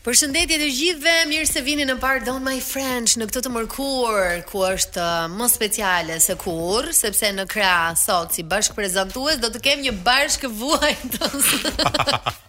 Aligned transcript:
Përshëndetje 0.07 0.57
të 0.63 0.67
gjithëve, 0.71 1.13
mirë 1.27 1.47
se 1.51 1.63
vini 1.67 1.83
në 1.89 1.97
Bar 1.99 2.21
Don 2.23 2.39
My 2.47 2.61
French 2.63 3.17
në 3.19 3.27
këtë 3.27 3.43
të 3.43 3.51
mërkur, 3.57 4.21
ku 4.53 4.63
është 4.69 5.03
uh, 5.03 5.25
më 5.35 5.49
speciale 5.51 6.21
se 6.23 6.37
kur, 6.39 6.87
sepse 6.95 7.33
në 7.35 7.49
krah 7.51 7.91
sot 7.99 8.39
si 8.39 8.47
bashkëprezantues 8.53 9.43
do 9.43 9.51
të 9.57 9.65
kem 9.67 9.83
një 9.89 9.97
bashkëvuajtës. 10.07 11.55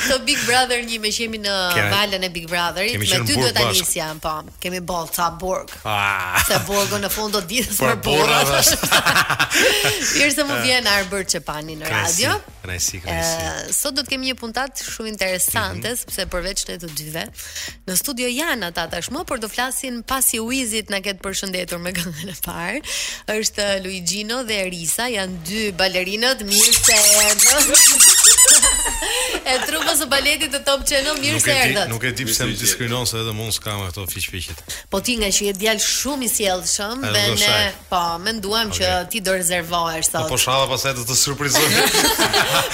So 0.00 0.18
Big 0.26 0.38
Brother 0.46 0.82
një 0.84 0.98
me 1.02 1.10
qemi 1.14 1.38
në 1.42 1.54
valën 1.92 2.24
e 2.26 2.30
Big 2.34 2.48
Brotherit, 2.50 2.96
me 2.98 3.06
ty 3.06 3.20
duhet 3.36 3.54
të 3.56 3.66
nisi 3.72 4.00
jam 4.00 4.20
po. 4.22 4.32
Kemi 4.62 4.80
boll 4.84 5.08
ca 5.14 5.28
burg. 5.38 5.70
Ah. 5.86 6.38
Sa 6.48 6.58
burgo 6.66 6.98
në 7.02 7.10
fund 7.12 7.34
do 7.36 7.42
ditës 7.48 7.78
për 7.80 7.98
burra. 8.04 8.40
Mirë 10.16 10.32
se 10.34 10.46
mu 10.48 10.58
vjen 10.66 10.88
Arbert 10.96 11.30
Çepani 11.34 11.76
në 11.82 11.92
radio. 11.92 12.34
kresi 12.64 12.96
eh, 13.04 13.66
sot 13.76 13.92
do 13.94 14.00
të 14.02 14.14
kemi 14.14 14.30
një 14.30 14.38
puntat 14.40 14.80
shumë 14.80 15.10
interesante 15.10 15.90
mhm. 15.90 15.98
sepse 16.00 16.24
përveç 16.32 16.62
në 16.70 16.76
të 16.80 16.88
dyve, 16.96 17.24
në 17.90 17.96
studio 18.00 18.30
janë 18.32 18.70
ata 18.70 18.86
tashmë, 18.94 19.20
por 19.28 19.42
do 19.42 19.50
flasin 19.52 19.98
pasi 20.02 20.40
Uizit 20.40 20.88
na 20.88 21.02
ketë 21.04 21.20
përshëndetur 21.24 21.80
me 21.84 21.92
këngën 21.94 22.32
e 22.32 22.36
parë. 22.46 22.80
Është 23.36 23.68
Luigino 23.84 24.40
dhe 24.48 24.62
Erisa, 24.64 25.08
janë 25.12 25.42
dy 25.44 25.66
balerinat, 25.76 26.40
mirë 26.48 26.80
se 26.80 27.02
erdhën. 27.26 28.63
E 29.44 29.52
trupës 29.68 30.00
e 30.00 30.06
baletit 30.08 30.50
të 30.54 30.60
top 30.64 30.82
Channel 30.88 31.18
mirë 31.20 31.40
se 31.42 31.52
erdët 31.54 31.90
Nuk 31.90 32.04
e 32.08 32.12
tipë 32.16 32.32
se 32.34 32.46
më 32.48 32.54
të 32.58 33.00
se 33.10 33.18
edhe 33.20 33.34
mund 33.36 33.52
s'kam 33.54 33.80
me 33.80 33.88
këto 33.90 34.04
fiqpikit 34.10 34.62
Po 34.92 35.00
ti 35.04 35.16
nga 35.20 35.28
që 35.34 35.48
je 35.50 35.54
djalë 35.60 35.82
shumë 35.84 36.26
i 36.26 36.30
sjellshëm, 36.32 37.02
shumë 37.02 37.10
Dhe 37.14 37.24
ne, 37.42 37.58
po, 37.90 38.00
menduam 38.24 38.70
nduam 38.70 38.72
që 38.76 38.90
ti 39.12 39.20
do 39.26 39.34
rezervohë 39.36 40.00
e 40.00 40.24
Po 40.30 40.38
shava 40.40 40.66
pas 40.72 40.86
e 40.90 40.94
të 40.96 41.04
të 41.10 41.18
surprizohë 41.20 42.06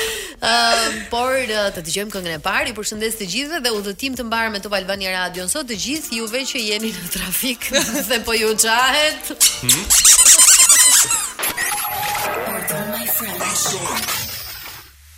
Ëm 0.40 0.94
por 1.12 1.34
të 1.74 1.82
dëgjojmë 1.84 2.14
këngën 2.14 2.36
e 2.38 2.42
parë. 2.44 2.70
Ju 2.70 2.76
përshëndes 2.78 3.18
të 3.20 3.26
gjithëve 3.34 3.60
dhe 3.66 3.72
udhëtim 3.76 4.14
të 4.18 4.24
mbarë 4.28 4.54
me 4.54 4.62
Top 4.64 4.72
Albania 4.78 5.12
Radio. 5.18 5.44
Sot 5.52 5.68
të 5.68 5.76
gjithë 5.84 6.16
juve 6.20 6.40
që 6.52 6.62
jeni 6.68 6.94
në 6.96 7.10
trafik 7.16 7.68
dhe 8.10 8.22
po 8.26 8.36
ju 8.38 8.54
xhahet. 8.56 9.34
Hmm? 9.64 9.84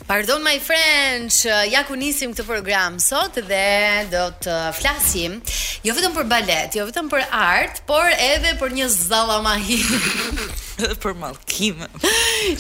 Pardon 0.09 0.43
my 0.45 0.59
friends, 0.61 1.47
ja 1.47 1.81
ku 1.89 1.95
nisim 1.97 2.35
këtë 2.35 2.45
program 2.45 2.99
sot 3.01 3.39
dhe 3.49 4.03
do 4.13 4.25
të 4.45 4.57
flasim 4.77 5.39
jo 5.83 5.95
vetëm 5.99 6.13
për 6.15 6.27
balet, 6.31 6.77
jo 6.79 6.85
vetëm 6.87 7.09
për 7.11 7.25
art, 7.35 7.81
por 7.89 8.07
edhe 8.07 8.53
për 8.61 8.75
një 8.77 8.87
zallamahi 8.93 9.79
për 11.03 11.15
mallkim. 11.19 11.83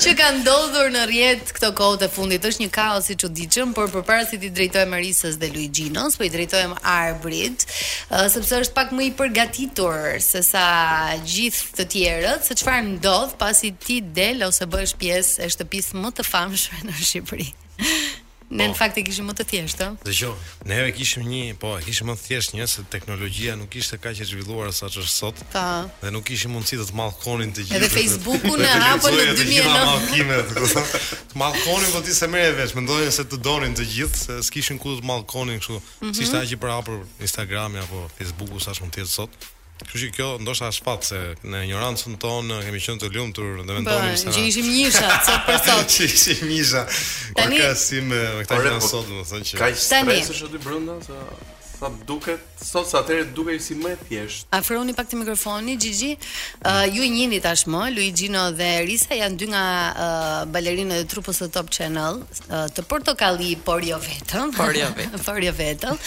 Që 0.03 0.15
ka 0.19 0.29
ndodhur 0.41 0.91
në 0.95 1.05
rjet 1.11 1.53
këto 1.55 1.71
kohë 1.79 2.01
të 2.03 2.09
fundit 2.13 2.49
është 2.49 2.65
një 2.65 2.73
kaos 2.75 3.11
i 3.15 3.17
çuditshëm, 3.23 3.75
por 3.77 3.91
përpara 3.95 4.27
se 4.29 4.39
ti 4.43 4.51
drejtohem 4.53 4.91
Marisës 4.95 5.39
dhe 5.43 5.53
Luigjinos, 5.55 6.19
po 6.19 6.27
i 6.27 6.33
drejtohem 6.35 6.75
Arbrit, 6.97 7.65
uh, 8.11 8.27
sepse 8.35 8.59
është 8.65 8.77
pak 8.81 8.95
më 8.95 9.09
i 9.09 9.13
përgatitur 9.23 10.19
se 10.23 10.43
sa 10.47 10.67
gjithë 11.23 11.77
të 11.79 11.89
tjerët 11.95 12.49
se 12.51 12.59
çfarë 12.59 12.89
ndodh 12.97 13.39
pasi 13.43 13.71
ti 13.87 14.01
del 14.03 14.43
ose 14.51 14.67
bëhesh 14.67 14.99
pjesë 15.03 15.47
e 15.47 15.53
shtëpisë 15.57 16.03
më 16.03 16.15
të 16.19 16.27
famshme 16.27 16.85
në 16.91 16.99
Shqipëri. 17.03 17.49
Ne 18.53 18.67
në 18.69 18.75
po. 18.75 18.79
fakt 18.83 18.99
e 19.01 19.03
kishim 19.07 19.29
më 19.31 19.35
të 19.39 19.45
thjeshtë, 19.53 19.85
ë. 19.85 19.99
Dgjoj, 20.09 20.33
neve 20.69 20.91
kishim 20.93 21.25
një, 21.25 21.41
po, 21.63 21.71
kishim 21.87 22.11
më 22.11 22.17
të 22.19 22.25
thjeshtë 22.27 22.59
një 22.59 22.67
se 22.73 22.83
teknologjia 22.93 23.55
nuk 23.57 23.77
ishte 23.81 23.97
kaq 24.05 24.21
e 24.21 24.27
zhvilluar 24.29 24.73
saç 24.77 24.99
është 25.01 25.13
sot. 25.17 25.41
Po. 25.55 25.63
Dhe 26.03 26.13
nuk 26.13 26.27
kishim 26.29 26.53
mundësi 26.53 26.79
të 26.83 26.97
mallkonin 26.99 27.55
të 27.57 27.65
gjithë. 27.71 27.79
Edhe 27.81 27.89
Facebook-un 27.95 28.61
e 28.61 28.75
hapën 28.85 29.17
në 29.17 29.33
2009. 29.41 29.97
Të 30.13 30.19
gjitha 30.19 30.85
të 31.33 31.41
mallkonin 31.45 31.97
po 31.97 32.05
ti 32.09 32.19
se 32.19 32.29
merr 32.35 32.53
vesh, 32.61 32.77
mendojnë 32.77 33.17
se 33.17 33.27
të 33.33 33.41
donin 33.49 33.79
të 33.79 33.89
gjithë, 33.95 34.21
se 34.29 34.39
s'kishin 34.51 34.81
ku 34.85 34.99
të 34.99 35.09
mallkonin 35.13 35.61
kështu, 35.63 35.81
mm 35.81 36.05
-hmm. 36.05 36.17
si 36.19 36.27
ishte 36.29 36.39
aq 36.45 36.51
i 36.57 36.61
përhapur 36.65 36.99
Instagrami 37.27 37.79
apo 37.81 38.09
Facebooku 38.19 38.61
saç 38.61 38.81
mund 38.85 38.93
të 38.95 39.01
jetë 39.07 39.15
sot. 39.21 39.33
Kështu 39.81 39.99
që 40.01 40.09
kjo 40.17 40.27
ndoshta 40.45 40.69
është 40.73 40.85
fat 40.87 41.07
se 41.09 41.21
në 41.53 41.61
ignorancën 41.67 42.17
tonë 42.25 42.59
kemi 42.67 42.83
qenë 42.85 43.03
të 43.05 43.09
lumtur 43.17 43.55
dhe 43.65 43.79
mendonim 43.79 44.15
se 44.23 44.29
ne 44.35 44.45
ishim 44.51 44.69
nisha 44.69 45.09
sot 45.29 45.49
për 45.49 45.59
sot. 45.67 45.97
Që 45.97 46.07
ishim 46.11 46.45
nisha. 46.53 46.85
Tani 47.41 47.59
po 47.59 47.65
ka 47.65 47.73
si 47.87 48.05
me 48.13 48.21
këtë 48.45 48.61
janë 48.69 48.85
sot, 48.91 49.11
domethënë 49.11 49.51
që 49.53 49.63
kaq 49.65 49.83
stres 49.89 50.31
është 50.37 50.51
aty 50.53 50.63
brenda 50.69 51.01
se 51.09 51.19
sa 51.83 51.91
duket, 52.07 52.39
sot 52.63 52.87
sa 52.87 53.01
atëherë 53.03 53.31
dukej 53.37 53.57
si 53.65 53.75
më 53.79 53.93
e 53.93 53.99
thjeshtë. 54.07 54.47
Afroni 54.55 54.95
pak 54.95 55.09
të 55.11 55.19
mikrofoni, 55.23 55.75
Gigi. 55.83 56.11
Uh, 56.63 56.85
ju 56.95 57.03
i 57.03 57.11
njihni 57.11 57.41
tashmë, 57.43 57.81
Luigino 57.97 58.43
dhe 58.59 58.69
Risa 58.87 59.17
janë 59.19 59.39
dy 59.41 59.49
nga 59.51 59.63
uh, 59.87 60.37
balerinat 60.55 61.03
e 61.03 61.07
trupës 61.11 61.41
së 61.43 61.49
Top 61.57 61.73
Channel, 61.75 62.21
uh, 62.45 62.69
të 62.75 62.85
portokalli, 62.91 63.55
por 63.67 63.83
jo 63.87 63.99
vetëm. 64.05 64.53
Por 64.55 64.79
jo 64.79 64.91
vetëm. 64.99 65.25
por 65.27 65.41
jo 65.43 65.55
vetëm. 65.59 65.99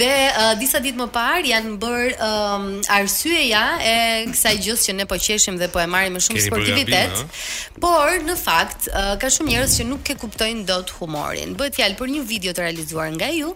Dhe 0.00 0.10
uh, 0.28 0.50
disa 0.60 0.82
ditë 0.84 1.00
më 1.00 1.08
parë 1.16 1.52
janë 1.54 1.72
bërë 1.84 2.32
um, 2.32 2.66
arsyeja 2.98 3.62
e 3.92 3.94
kësaj 4.32 4.54
gjës 4.66 4.84
që 4.90 4.96
ne 5.00 5.06
po 5.08 5.16
qeshim 5.28 5.56
dhe 5.62 5.70
po 5.72 5.80
e 5.80 5.86
marrim 5.96 6.18
me 6.18 6.22
shumë 6.26 6.42
Keri 6.42 6.50
sportivitet. 6.50 7.46
por 7.80 8.20
në 8.28 8.36
fakt 8.44 8.90
uh, 8.92 9.14
ka 9.22 9.32
shumë 9.32 9.52
njerëz 9.54 9.78
që 9.80 9.88
nuk 9.88 10.12
e 10.12 10.18
kuptojnë 10.20 10.66
dot 10.68 10.92
humorin. 11.00 11.56
Bëhet 11.56 11.80
fjalë 11.80 11.98
për 12.02 12.12
një 12.16 12.26
video 12.34 12.52
të 12.52 12.66
realizuar 12.68 13.08
nga 13.16 13.30
ju, 13.38 13.54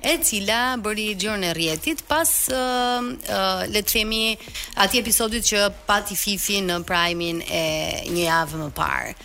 e 0.00 0.18
cila 0.22 0.76
bëri 0.82 1.08
gjërën 1.18 1.46
e 1.48 1.52
rjetit 1.56 2.02
pas 2.06 2.30
uh, 2.52 2.58
uh, 2.58 3.64
le 3.66 3.82
të 3.82 3.90
themi 3.90 4.36
atë 4.78 5.00
episodit 5.00 5.42
që 5.48 5.64
pati 5.88 6.14
Fifi 6.16 6.60
në 6.62 6.76
primin 6.86 7.40
e 7.42 7.64
një 8.12 8.22
javë 8.28 8.60
më 8.62 8.68
parë. 8.78 9.16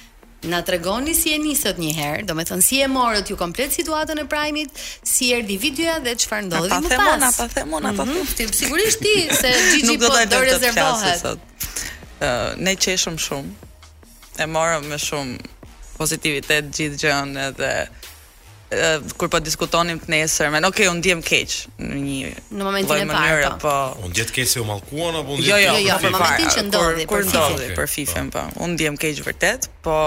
Na 0.49 0.59
tregoni 0.67 1.13
si 1.15 1.31
e 1.31 1.37
nisët 1.39 1.77
njëherë, 1.79 2.25
do 2.27 2.33
me 2.35 2.43
thënë 2.47 2.65
si 2.67 2.81
e 2.83 2.87
morët 2.91 3.29
ju 3.31 3.37
komplet 3.39 3.71
situatën 3.71 4.19
e 4.19 4.25
primit, 4.27 4.73
si 5.07 5.29
e 5.31 5.37
rdi 5.39 5.55
videoja 5.61 6.01
dhe 6.03 6.17
që 6.19 6.27
farë 6.31 6.47
ndodhi 6.49 6.79
më 6.83 6.91
pas. 6.91 7.15
Na 7.21 7.29
pa 7.37 7.45
themona, 7.53 7.93
pa 7.95 8.03
mhm, 8.03 8.25
themona, 8.25 8.25
pa 8.25 8.33
themona. 8.33 8.59
Sigurisht 8.59 8.99
ti, 9.05 9.13
se 9.41 9.53
Gigi 9.71 9.95
po 10.01 10.11
do 10.11 10.41
rezervohet. 10.41 11.23
Nuk 11.29 11.39
do 11.39 12.19
po 12.19 12.29
ne 12.59 12.75
qeshëm 12.75 13.15
shumë, 13.19 13.69
e 14.43 14.49
morëm 14.51 14.89
me 14.91 14.99
shumë 14.99 15.67
pozitivitet 15.99 16.73
gjithë 16.75 16.99
gjënë 17.05 17.47
edhe... 17.51 17.71
Eh, 18.73 18.99
kur 19.17 19.29
po 19.29 19.37
diskutonim 19.43 19.99
të 20.01 20.09
nesër, 20.09 20.49
men 20.53 20.65
okay, 20.65 20.87
un 20.89 20.97
ndiem 21.01 21.19
keq 21.25 21.53
në 21.77 21.97
një 22.01 22.29
në 22.57 22.65
momentin 22.65 23.03
e 23.03 23.05
parë. 23.09 23.49
Po. 23.57 23.57
po. 23.61 24.05
Un 24.07 24.13
ndiet 24.13 24.31
keq 24.33 24.47
se 24.49 24.61
u 24.61 24.65
mallkuan 24.65 25.17
apo 25.19 25.35
un 25.35 25.41
ndiet 25.41 25.49
Jo, 25.51 25.57
jo, 25.61 25.75
jo, 25.77 25.97
në 25.99 26.07
jo, 26.07 26.13
momentin 26.17 26.51
që 26.55 26.63
ndodhi 26.69 27.05
kur, 27.09 27.21
për 27.21 27.29
ndodhi 27.29 27.67
për 27.77 27.89
fifën, 27.93 28.31
po. 28.33 28.45
po. 28.55 28.61
Un 28.65 28.73
ndiem 28.77 28.97
keq 29.01 29.21
vërtet, 29.25 29.67
po 29.85 29.97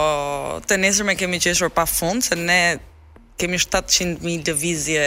të 0.66 0.80
nesër 0.82 1.12
kemi 1.20 1.40
qeshur 1.44 1.70
pafund 1.78 2.26
se 2.26 2.38
ne 2.40 2.60
kemi 3.40 3.60
700.000 3.62 4.50
lëvizje 4.50 5.06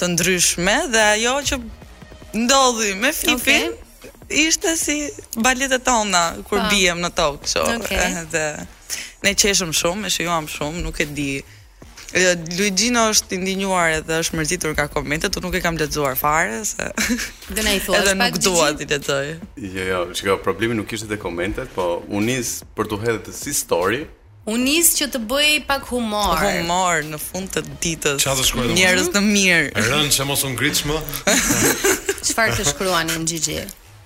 të 0.00 0.10
ndryshme 0.12 0.76
dhe 0.94 1.06
ajo 1.14 1.34
që 1.48 1.60
ndodhi 2.42 2.92
me 3.02 3.10
fifën 3.16 3.70
okay. 3.72 4.12
ishte 4.44 4.74
si 4.76 4.98
baletet 5.38 5.84
tona 5.86 6.26
kur 6.48 6.60
biem 6.70 7.00
në 7.00 7.12
tokë. 7.16 7.56
Okay. 7.78 8.62
ne 9.22 9.32
qeshëm 9.38 9.70
shumë, 9.72 10.08
e 10.10 10.12
shijuam 10.12 10.48
shumë, 10.50 10.84
nuk 10.84 11.00
e 11.00 11.08
di. 11.16 11.28
Luigino 12.58 13.06
është 13.10 13.34
i 13.38 13.40
ndinjuar 13.40 13.92
edhe 13.96 14.18
është 14.20 14.36
mërzitur 14.36 14.74
nga 14.76 14.84
komentet, 14.92 15.36
unë 15.38 15.46
nuk 15.48 15.54
e 15.56 15.60
kam 15.64 15.78
lexuar 15.80 16.16
fare 16.20 16.58
se 16.68 16.90
do 17.56 17.62
na 17.64 17.72
i 17.72 17.80
thuash 17.80 17.86
pak. 17.88 18.00
Edhe 18.02 18.14
nuk 18.20 18.36
dua 18.44 18.66
ti 18.76 18.84
lexoj. 18.90 19.30
Jo, 19.56 19.82
jo, 19.92 20.00
çka 20.14 20.36
problemi 20.44 20.74
nuk 20.76 20.92
ishte 20.92 21.08
te 21.08 21.16
komentet, 21.16 21.72
po 21.74 22.02
unë 22.12 22.34
nis 22.34 22.50
për 22.76 22.90
të 22.92 23.00
hedhë 23.06 23.36
si 23.42 23.54
story. 23.62 24.02
Unë 24.44 24.64
nis 24.66 24.90
që 24.98 25.08
të 25.14 25.20
bëj 25.30 25.52
pak 25.70 25.86
humor. 25.92 26.36
Humor 26.42 27.04
në 27.14 27.20
fund 27.22 27.48
të 27.54 27.62
ditës. 27.84 28.24
Çfarë 28.24 28.40
të 28.42 28.48
shkruaj? 28.48 28.74
Njerëz 28.76 29.12
të 29.14 29.22
mirë. 29.28 29.84
rënë 29.88 30.10
që 30.18 30.26
mos 30.30 30.42
u 30.44 30.50
ngritsh 30.56 30.84
më. 30.90 30.98
Çfarë 32.28 32.58
të 32.58 32.66
shkruani 32.74 33.16
në 33.20 33.28
Gigi? 33.30 33.60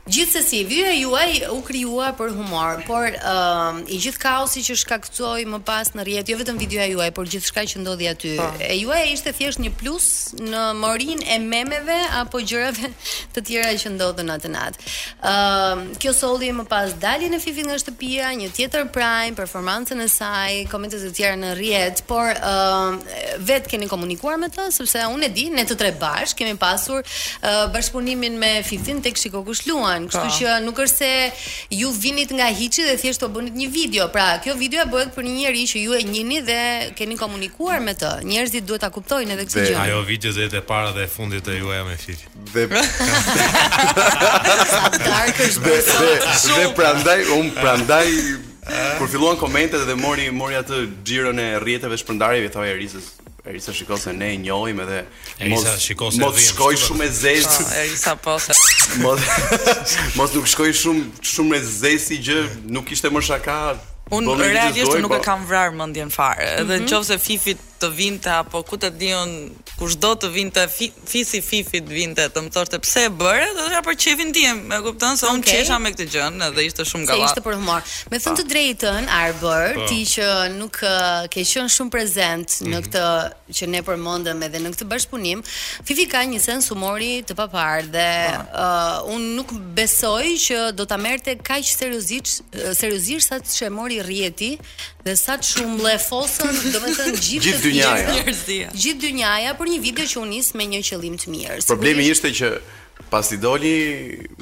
Gjithsesi, 0.09 0.65
vyja 0.65 0.93
juaj 0.95 1.33
u 1.51 1.61
krijuar 1.67 2.13
për 2.17 2.29
humor, 2.31 2.79
por 2.87 3.09
um, 3.27 3.79
i 3.91 3.97
gjithë 3.99 4.21
kaosi 4.23 4.61
që 4.63 4.77
shkaktoi 4.79 5.49
më 5.51 5.59
pas 5.67 5.89
në 5.99 6.05
rrjet, 6.07 6.29
jo 6.31 6.37
vetëm 6.39 6.61
videoja 6.63 6.87
juaj, 6.93 7.09
por 7.17 7.27
gjithçka 7.27 7.65
që 7.73 7.81
ndodhi 7.83 8.07
aty. 8.07 8.35
Pa. 8.39 8.47
Po. 8.55 8.61
E 8.63 8.77
juaj 8.79 9.09
ishte 9.17 9.33
thjesht 9.35 9.59
një 9.65 9.73
plus 9.81 10.07
në 10.39 10.61
morin 10.79 11.25
e 11.27 11.41
memeve 11.43 11.97
apo 12.21 12.39
gjërave 12.39 12.93
të 13.35 13.43
tjera 13.49 13.73
që 13.83 13.93
ndodhin 13.97 14.31
atë 14.37 14.53
natë. 14.55 14.85
Ëm, 14.85 15.33
um, 15.33 15.83
uh, 15.91 15.99
kjo 15.99 16.15
solli 16.15 16.53
më 16.55 16.69
pas 16.71 16.95
daljen 17.03 17.35
e 17.35 17.43
Fifi 17.43 17.67
nga 17.67 17.75
shtëpia, 17.83 18.31
një 18.45 18.53
tjetër 18.61 18.87
prime, 18.95 19.35
performancën 19.41 20.07
e 20.07 20.09
saj, 20.15 20.61
komentet 20.71 21.03
e 21.03 21.11
tjera 21.19 21.35
në 21.43 21.51
rrjet, 21.59 22.05
por 22.07 22.31
ëm 22.31 22.53
um, 22.53 23.03
uh, 23.03 23.35
vet 23.49 23.67
keni 23.69 23.91
komunikuar 23.91 24.39
me 24.41 24.53
të 24.55 24.71
sepse 24.79 25.03
unë 25.11 25.27
e 25.27 25.35
di, 25.35 25.49
ne 25.53 25.67
të 25.69 25.75
tre 25.77 25.91
bashkë 25.99 26.45
kemi 26.45 26.55
pasur 26.63 27.03
uh, 27.03 27.67
bashkëpunimin 27.75 28.39
me 28.41 28.55
Fifin 28.65 29.03
tek 29.05 29.19
Shikokush 29.19 29.67
kërkojnë. 30.05 30.13
Kështu 30.13 30.23
pa. 30.23 30.37
që 30.37 30.57
nuk 30.65 30.81
është 30.85 30.97
se 30.97 31.11
ju 31.81 31.91
vinit 31.97 32.33
nga 32.37 32.47
hiçi 32.53 32.85
dhe 32.91 32.97
thjesht 33.01 33.23
u 33.25 33.29
bënit 33.33 33.57
një 33.57 33.69
video. 33.73 34.09
Pra, 34.13 34.29
kjo 34.45 34.55
video 34.59 34.85
e 34.85 34.89
bëhet 34.93 35.15
për 35.17 35.25
një 35.27 35.35
njerëz 35.41 35.73
që 35.73 35.85
ju 35.87 35.97
e 35.99 36.03
njihni 36.11 36.41
dhe 36.47 36.61
keni 36.99 37.17
komunikuar 37.21 37.81
me 37.81 37.95
të. 37.97 38.13
Njerëzit 38.29 38.67
duhet 38.69 38.81
ta 38.85 38.91
kuptojnë 38.95 39.33
edhe 39.37 39.47
këtë 39.49 39.65
gjë. 39.65 39.75
Dhe 39.75 39.85
ajo 39.87 40.03
video 40.09 40.33
zë 40.37 40.51
të 40.57 40.65
para 40.69 40.93
dhe 40.97 41.07
e 41.07 41.11
fundit 41.17 41.47
të 41.47 41.57
juaja 41.61 41.85
me 41.87 41.97
fik. 42.01 42.27
Dhe 42.53 42.67
sa 44.67 44.91
dark 45.07 45.39
është 45.43 45.63
dhe 45.65 45.77
dhe, 45.87 46.11
dhe, 46.21 46.35
dhe 46.49 46.71
prandaj 46.77 47.21
un 47.39 47.51
prandaj 47.57 48.07
Kur 48.99 49.07
filluan 49.09 49.37
komentet 49.39 49.85
dhe 49.87 49.95
mori 49.95 50.25
mori 50.35 50.57
atë 50.59 50.81
xhiron 51.07 51.39
e 51.39 51.45
rrjeteve 51.63 51.95
shpërndarjeve 52.01 52.49
thojë 52.51 52.73
Erisës. 52.73 53.07
Erisa 53.47 53.73
shikoj 53.73 53.99
se 54.01 54.13
ne 54.13 54.33
e 54.35 54.37
njohim 54.37 54.81
edhe 54.81 55.05
Erisa 55.41 55.79
shikoj 55.81 56.11
se 56.15 56.21
mos 56.21 56.41
shkoj 56.49 56.77
shumë 56.83 57.05
e 57.07 57.11
zezë. 57.19 57.67
Ah, 57.67 57.83
Erisa 57.85 58.17
po 58.17 58.37
se 58.41 58.53
mos 59.03 59.21
mos 60.19 60.35
nuk 60.35 60.49
shkoj 60.51 60.75
shumë 60.75 61.05
shumë 61.33 61.61
e 61.61 61.61
zezë 61.69 62.01
si 62.09 62.19
gjë, 62.27 62.41
nuk 62.77 62.91
ishte 62.97 63.11
më 63.15 63.23
shaka. 63.29 63.61
Unë 64.19 64.35
realisht 64.43 64.99
nuk 65.03 65.15
e 65.15 65.21
po. 65.21 65.23
kam 65.27 65.47
vrarë 65.51 65.75
mendjen 65.79 66.11
fare. 66.15 66.53
Edhe 66.61 66.81
mhm. 66.81 66.91
nëse 66.91 67.19
Fifi 67.23 67.55
të 67.81 67.89
vinte 67.97 68.31
apo 68.33 68.63
ku 68.67 68.77
të 68.81 68.91
dion 68.99 69.33
kushdo 69.79 70.13
të 70.23 70.31
vinte 70.33 70.63
fisi 70.73 71.43
fifi 71.45 71.83
të 71.85 71.93
vinte 71.93 72.27
të 72.33 72.43
më 72.47 72.53
thoshte 72.55 72.79
pse 72.81 73.03
e 73.09 73.11
bëre 73.21 73.51
do 73.57 73.67
të 73.69 73.75
ja 73.75 73.83
për 73.85 73.99
çefin 74.05 74.31
tim 74.35 74.63
e 74.73 74.79
kupton 74.85 75.19
se 75.21 75.29
un 75.29 75.43
qesha 75.45 75.77
me 75.83 75.91
këtë 75.95 76.07
gjën 76.15 76.41
edhe 76.49 76.65
ishte 76.71 76.87
shumë 76.89 77.09
galla 77.11 77.27
se 77.27 77.33
ishte 77.33 77.45
për 77.45 77.59
humor 77.59 77.85
me 78.13 78.21
thënë 78.23 78.41
të 78.41 78.47
drejtën 78.53 79.11
Arbor 79.21 79.75
pa. 79.77 79.87
ti 79.91 80.01
që 80.15 80.29
nuk 80.57 80.81
ke 80.81 81.43
qenë 81.43 81.69
shumë 81.77 81.93
prezent 81.97 82.57
mm 82.57 82.67
-hmm. 82.67 82.73
në 82.73 82.79
mhm. 82.79 82.87
këtë 82.89 83.57
që 83.61 83.69
ne 83.75 83.83
përmendëm 83.89 84.45
edhe 84.49 84.63
në 84.65 84.73
këtë 84.77 84.89
bashpunim 84.95 85.45
fifi 85.89 86.07
ka 86.13 86.25
një 86.33 86.41
sens 86.49 86.65
humori 86.73 87.13
të 87.29 87.33
papar 87.43 87.85
dhe 87.95 88.09
uh, 88.49 89.13
un 89.15 89.21
nuk 89.37 89.49
besoj 89.79 90.27
që 90.47 90.57
do 90.79 90.85
ta 90.93 90.97
merrte 91.07 91.31
kaq 91.51 91.65
seriozisht 91.81 92.29
seriozisht 92.81 93.27
sa 93.31 93.37
që 93.57 93.65
mori 93.79 93.99
rrieti 94.09 94.51
dhe 95.07 95.15
sa 95.25 95.35
shumë 95.51 95.79
lefosën 95.87 96.55
domethënë 96.75 97.19
gjithë 97.27 97.66
dynjaja. 97.67 98.15
Gjithë 98.15 98.57
Gjithë 98.83 99.01
dynjaja 99.05 99.55
për 99.59 99.71
një 99.73 99.79
video 99.85 100.07
që 100.13 100.21
u 100.23 100.27
nis 100.31 100.51
me 100.59 100.67
një 100.73 100.83
qëllim 100.91 101.17
të 101.23 101.33
mirë. 101.33 101.59
Problemi 101.71 102.07
Sigurisht... 102.07 102.29
ishte 102.31 102.35
që 102.39 103.11
pasi 103.13 103.39
doli 103.43 103.75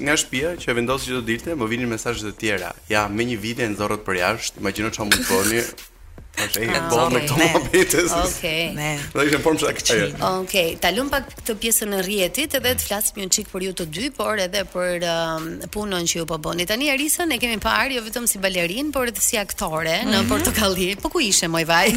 nga 0.04 0.16
shtëpia 0.20 0.54
që 0.62 0.76
vendosi 0.80 1.10
që 1.10 1.18
do 1.18 1.24
dilte, 1.30 1.56
më 1.58 1.70
vinin 1.72 1.90
mesazhe 1.96 2.28
të 2.30 2.36
tjera. 2.42 2.72
Ja, 2.92 3.06
me 3.08 3.26
një 3.30 3.40
video 3.44 3.68
e 3.68 3.72
nëzorët 3.74 4.04
për 4.06 4.20
jashtë, 4.24 4.62
imagjino 4.64 4.92
çfarë 4.94 5.12
mund 5.12 5.20
të 5.20 5.28
bëni. 5.42 5.64
Ah, 6.36 6.46
ne, 6.58 6.78
po 6.90 7.02
me 7.14 7.20
këto 7.22 7.36
mobilitete. 7.54 8.10
Okej. 8.18 8.64
Ne. 8.74 8.88
Do 9.14 9.20
të 9.22 9.26
jemi 9.30 9.40
pomsa 9.44 9.70
këçi. 9.76 9.98
Okej, 10.40 10.72
ta 10.82 10.90
lëm 10.90 11.06
pak 11.12 11.28
këtë 11.30 11.54
pjesën 11.62 11.94
e 11.94 12.00
rrjetit 12.02 12.56
edhe 12.58 12.72
të 12.74 12.86
flas 12.88 13.12
një 13.14 13.28
çik 13.36 13.52
për 13.52 13.66
ju 13.68 13.74
të 13.80 13.86
dy, 13.94 14.08
por 14.16 14.42
edhe 14.42 14.64
për 14.74 15.06
um, 15.12 15.46
punën 15.76 16.08
që 16.10 16.20
ju 16.20 16.26
po 16.28 16.38
bëni. 16.42 16.66
Tani 16.70 16.90
Arisën 16.96 17.30
e 17.36 17.40
kemi 17.42 17.60
parë 17.62 18.00
jo 18.00 18.04
vetëm 18.08 18.26
si 18.30 18.42
balerin, 18.42 18.90
por 18.94 19.12
edhe 19.14 19.22
si 19.22 19.38
aktore 19.38 19.94
mm 19.94 20.02
-hmm. 20.02 20.14
në 20.14 20.22
mhm. 20.22 20.28
Portokalli. 20.34 20.88
Po 21.02 21.08
ku 21.14 21.18
ishe 21.22 21.46
moj 21.54 21.64
vaj? 21.70 21.88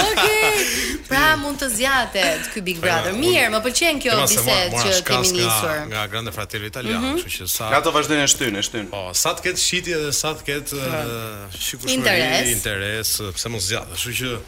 Okej. 0.00 0.64
Pra 1.10 1.26
mund 1.42 1.60
të 1.60 1.68
zjatë 1.76 2.24
ky 2.54 2.62
Big 2.64 2.80
Brother 2.80 3.12
Mirë, 3.20 3.50
më 3.52 3.60
pëlqen 3.66 4.00
kjo 4.06 4.14
bisedë 4.22 4.80
që 4.80 4.98
kemi 5.10 5.34
njësër 5.36 5.84
nga 5.92 6.06
grande 6.14 6.32
fratiri 6.32 6.72
italian 6.72 7.04
mhm. 7.10 7.48
Ka 7.74 7.82
të 7.84 7.92
vazhdojnë 7.98 8.24
e 8.24 8.32
shtynë 8.38 8.62
e 8.64 8.68
shtynë 8.70 8.90
po, 8.94 9.04
Sa 9.20 9.34
të 9.36 9.50
ketë 9.50 9.66
shitje 9.66 9.98
edhe 10.00 10.14
sa 10.16 10.32
të 10.38 10.48
ketë 10.48 10.80
po. 10.80 11.02
eh, 11.04 11.60
Shikushmëri, 11.66 12.48
interes 12.56 13.18
Pse 13.36 13.52
mund 13.52 13.68
Kështu 13.90 14.16
që 14.22 14.38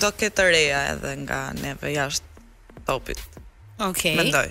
do 0.01 0.09
ketë 0.19 0.35
të 0.37 0.43
reja 0.53 0.79
edhe 0.93 1.11
nga 1.25 1.39
neve 1.63 1.87
jashtë 1.93 2.25
topit. 2.87 3.19
Okej. 3.19 3.89
Okay. 3.91 4.15
Mendoj. 4.19 4.47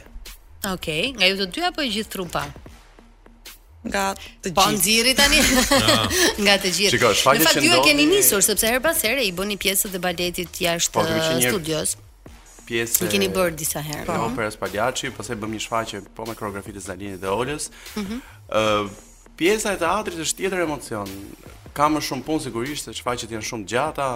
Okej, 0.75 0.75
okay. 0.77 1.03
nga 1.17 1.25
ju 1.29 1.35
të 1.41 1.47
dy 1.55 1.61
apo 1.67 1.81
i 1.83 1.89
gjithë 1.95 2.09
trupa? 2.13 2.45
Nga 3.89 4.03
të 4.43 4.53
po, 4.55 4.63
gjithë. 4.63 4.65
Po 4.65 4.65
nxirri 4.77 5.15
tani. 5.15 5.39
nga 6.45 6.55
të 6.63 6.69
gjithë. 6.77 6.93
Shikoj, 6.95 7.15
shfaqet 7.15 7.47
që 7.49 7.55
ndonjë. 7.55 7.71
Në 7.77 7.81
e 7.81 7.85
keni 7.89 8.07
nisur 8.13 8.43
sepse 8.45 8.67
her 8.69 8.81
pas 8.85 8.97
here 9.03 9.23
i 9.25 9.33
bëni 9.33 9.57
pjesët 9.57 9.95
e 9.97 10.01
baletit 10.07 10.61
jashtë 10.67 10.93
po, 10.93 11.07
studios. 11.49 11.97
Pjesë. 12.69 13.09
keni 13.11 13.29
bërë 13.29 13.57
disa 13.57 13.81
herë. 13.83 14.07
Po, 14.07 14.15
operës 14.29 14.57
Paljaçi, 14.61 15.11
pastaj 15.17 15.37
bëmë 15.41 15.55
një 15.57 15.63
shfaqje 15.67 15.97
po 16.15 16.27
me 16.29 16.35
koreografinë 16.35 16.77
e 16.77 16.81
Zalinit 16.81 17.21
dhe 17.25 17.29
Olës. 17.41 17.71
Mhm. 17.97 18.13
Mm 18.13 18.21
uh, 18.49 19.09
pjesa 19.41 19.73
e 19.75 19.79
teatrit 19.81 20.21
është 20.25 20.43
tjetër 20.43 20.67
emocion. 20.67 21.09
Ka 21.77 21.89
më 21.91 22.03
shumë 22.05 22.27
punë 22.27 22.47
sigurisht 22.49 22.89
se 22.91 22.97
shfaqjet 22.99 23.33
janë 23.39 23.47
shumë 23.49 23.69
gjata, 23.73 24.09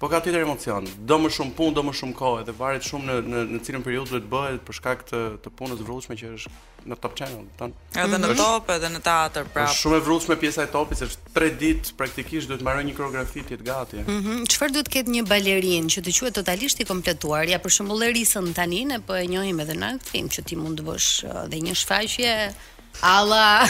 po 0.00 0.08
ka 0.08 0.20
tjetër 0.24 0.46
emocion. 0.46 0.86
Do 1.10 1.18
më 1.20 1.28
shumë 1.36 1.52
punë, 1.58 1.74
do 1.76 1.82
më 1.84 1.92
shumë 1.98 2.16
kohë, 2.16 2.40
edhe 2.46 2.54
varet 2.56 2.86
shumë 2.88 3.08
në 3.08 3.20
në 3.28 3.42
në 3.50 3.60
cilën 3.66 3.84
periudhë 3.84 4.12
duhet 4.14 4.30
bëhet 4.32 4.60
për 4.64 4.78
shkak 4.80 5.04
të 5.10 5.20
të 5.44 5.52
punës 5.60 5.82
vërtetë 5.84 6.20
që 6.22 6.30
është 6.38 6.54
në 6.88 6.96
Top 7.02 7.16
Channel, 7.18 7.42
do 7.44 7.50
të 7.52 7.58
thonë. 7.60 7.78
Edhe 8.06 8.16
në 8.22 8.28
mhm. 8.30 8.40
Top, 8.40 8.72
edhe 8.78 8.90
në 8.94 9.02
teatr 9.10 9.50
prapë. 9.52 9.74
Është 9.74 9.84
shumë 9.84 10.00
e 10.00 10.04
vërtetë 10.08 10.38
pjesa 10.46 10.64
e 10.64 10.70
Topit 10.72 11.02
se 11.02 11.10
tre 11.36 11.50
ditë 11.60 11.94
praktikisht 12.00 12.48
duhet 12.54 12.64
mbaroj 12.64 12.86
një 12.88 12.96
koreografi 12.96 13.44
të 13.50 13.60
gati. 13.68 14.00
Mhm. 14.06 14.20
Mm 14.24 14.48
Çfarë 14.54 14.78
duhet 14.78 14.88
të 14.88 14.96
ketë 14.96 15.18
një 15.18 15.26
balerin 15.34 15.92
që 15.92 16.06
të 16.06 16.16
quhet 16.16 16.40
totalisht 16.40 16.80
i 16.80 16.88
kompletuar? 16.88 17.44
Ja 17.52 17.60
për 17.60 17.76
shembull 17.76 18.08
Erisën 18.08 18.54
tani 18.56 18.86
ne 18.94 19.02
po 19.04 19.20
e 19.20 19.28
njohim 19.28 19.60
edhe 19.66 19.76
në 19.84 19.92
film 20.08 20.32
që 20.32 20.48
ti 20.48 20.56
mund 20.56 20.80
të 20.80 20.88
bësh 20.88 21.10
uh, 21.28 21.40
dhe 21.52 21.60
një 21.66 21.76
shfaqje 21.82 22.34
Alla. 23.02 23.64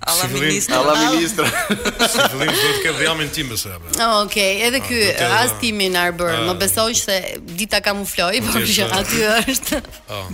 Alla 0.00 0.26
ministra. 0.32 0.76
Alla 0.80 1.12
ministra. 1.14 1.46
Si 1.46 2.18
fillim 2.32 2.50
thotë 2.50 2.80
ke 2.82 2.94
dhjamin 2.96 3.30
tim 3.30 3.52
Okej, 3.52 4.66
edhe 4.68 4.80
ky 4.82 5.02
as 5.22 5.52
timi 5.60 5.86
na 5.92 6.08
bër. 6.10 6.40
Më 6.48 6.56
besoj 6.58 6.90
se 6.98 7.18
dita 7.54 7.78
kamufloj, 7.80 8.40
por 8.48 8.66
që 8.66 8.88
aty 8.98 9.20
është. 9.46 9.78
Oh. 10.10 10.26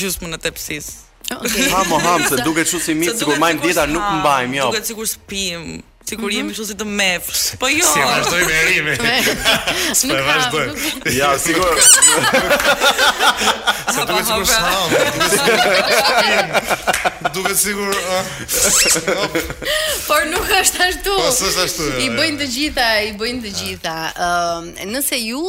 gjysmën 0.00 0.36
e 0.36 0.40
tepsisë. 0.48 0.92
Okay. 1.32 1.68
Ha 1.72 1.84
mo 1.88 2.00
ham 2.02 2.24
se 2.28 2.40
duket 2.44 2.68
çu 2.68 2.80
si 2.82 2.92
mit, 2.98 3.14
sikur 3.16 3.38
majm 3.40 3.60
dieta 3.62 3.86
nuk 3.88 4.02
mbajm, 4.18 4.56
jo. 4.58 4.66
Duket 4.74 4.90
sikur 4.92 5.06
spim. 5.08 5.78
Sikur 6.08 6.28
jemi 6.32 6.42
mhm. 6.42 6.50
kështu 6.56 6.66
si 6.68 6.74
të 6.78 6.84
mef. 6.92 7.28
Po 7.62 7.68
jo. 7.70 7.86
Si 7.88 7.98
vazhdoi 8.02 8.44
me 8.50 8.64
rimin. 8.68 8.96
Si 9.96 10.06
nuk 10.10 10.18
Ja, 11.14 11.30
sigur. 11.38 11.80
Sa 13.92 14.02
të 14.06 14.12
vësh 14.18 14.34
kur 14.34 14.46
sa. 14.46 14.70
Duket 17.32 17.58
sigur. 17.58 17.90
Ah. 18.12 18.24
Por 20.08 20.26
nuk 20.30 20.46
është 20.58 20.80
ashtu. 20.90 21.10
Po 21.12 21.30
s'është 21.32 21.64
ashtu. 21.66 21.82
I 22.02 22.04
bëjnë 22.16 22.36
të 22.42 22.46
gjitha, 22.56 22.88
i 23.08 23.10
bëjnë 23.20 23.40
të 23.46 23.50
gjitha. 23.58 23.96
Ëm, 24.26 24.68
nëse 24.92 25.16
ju 25.22 25.42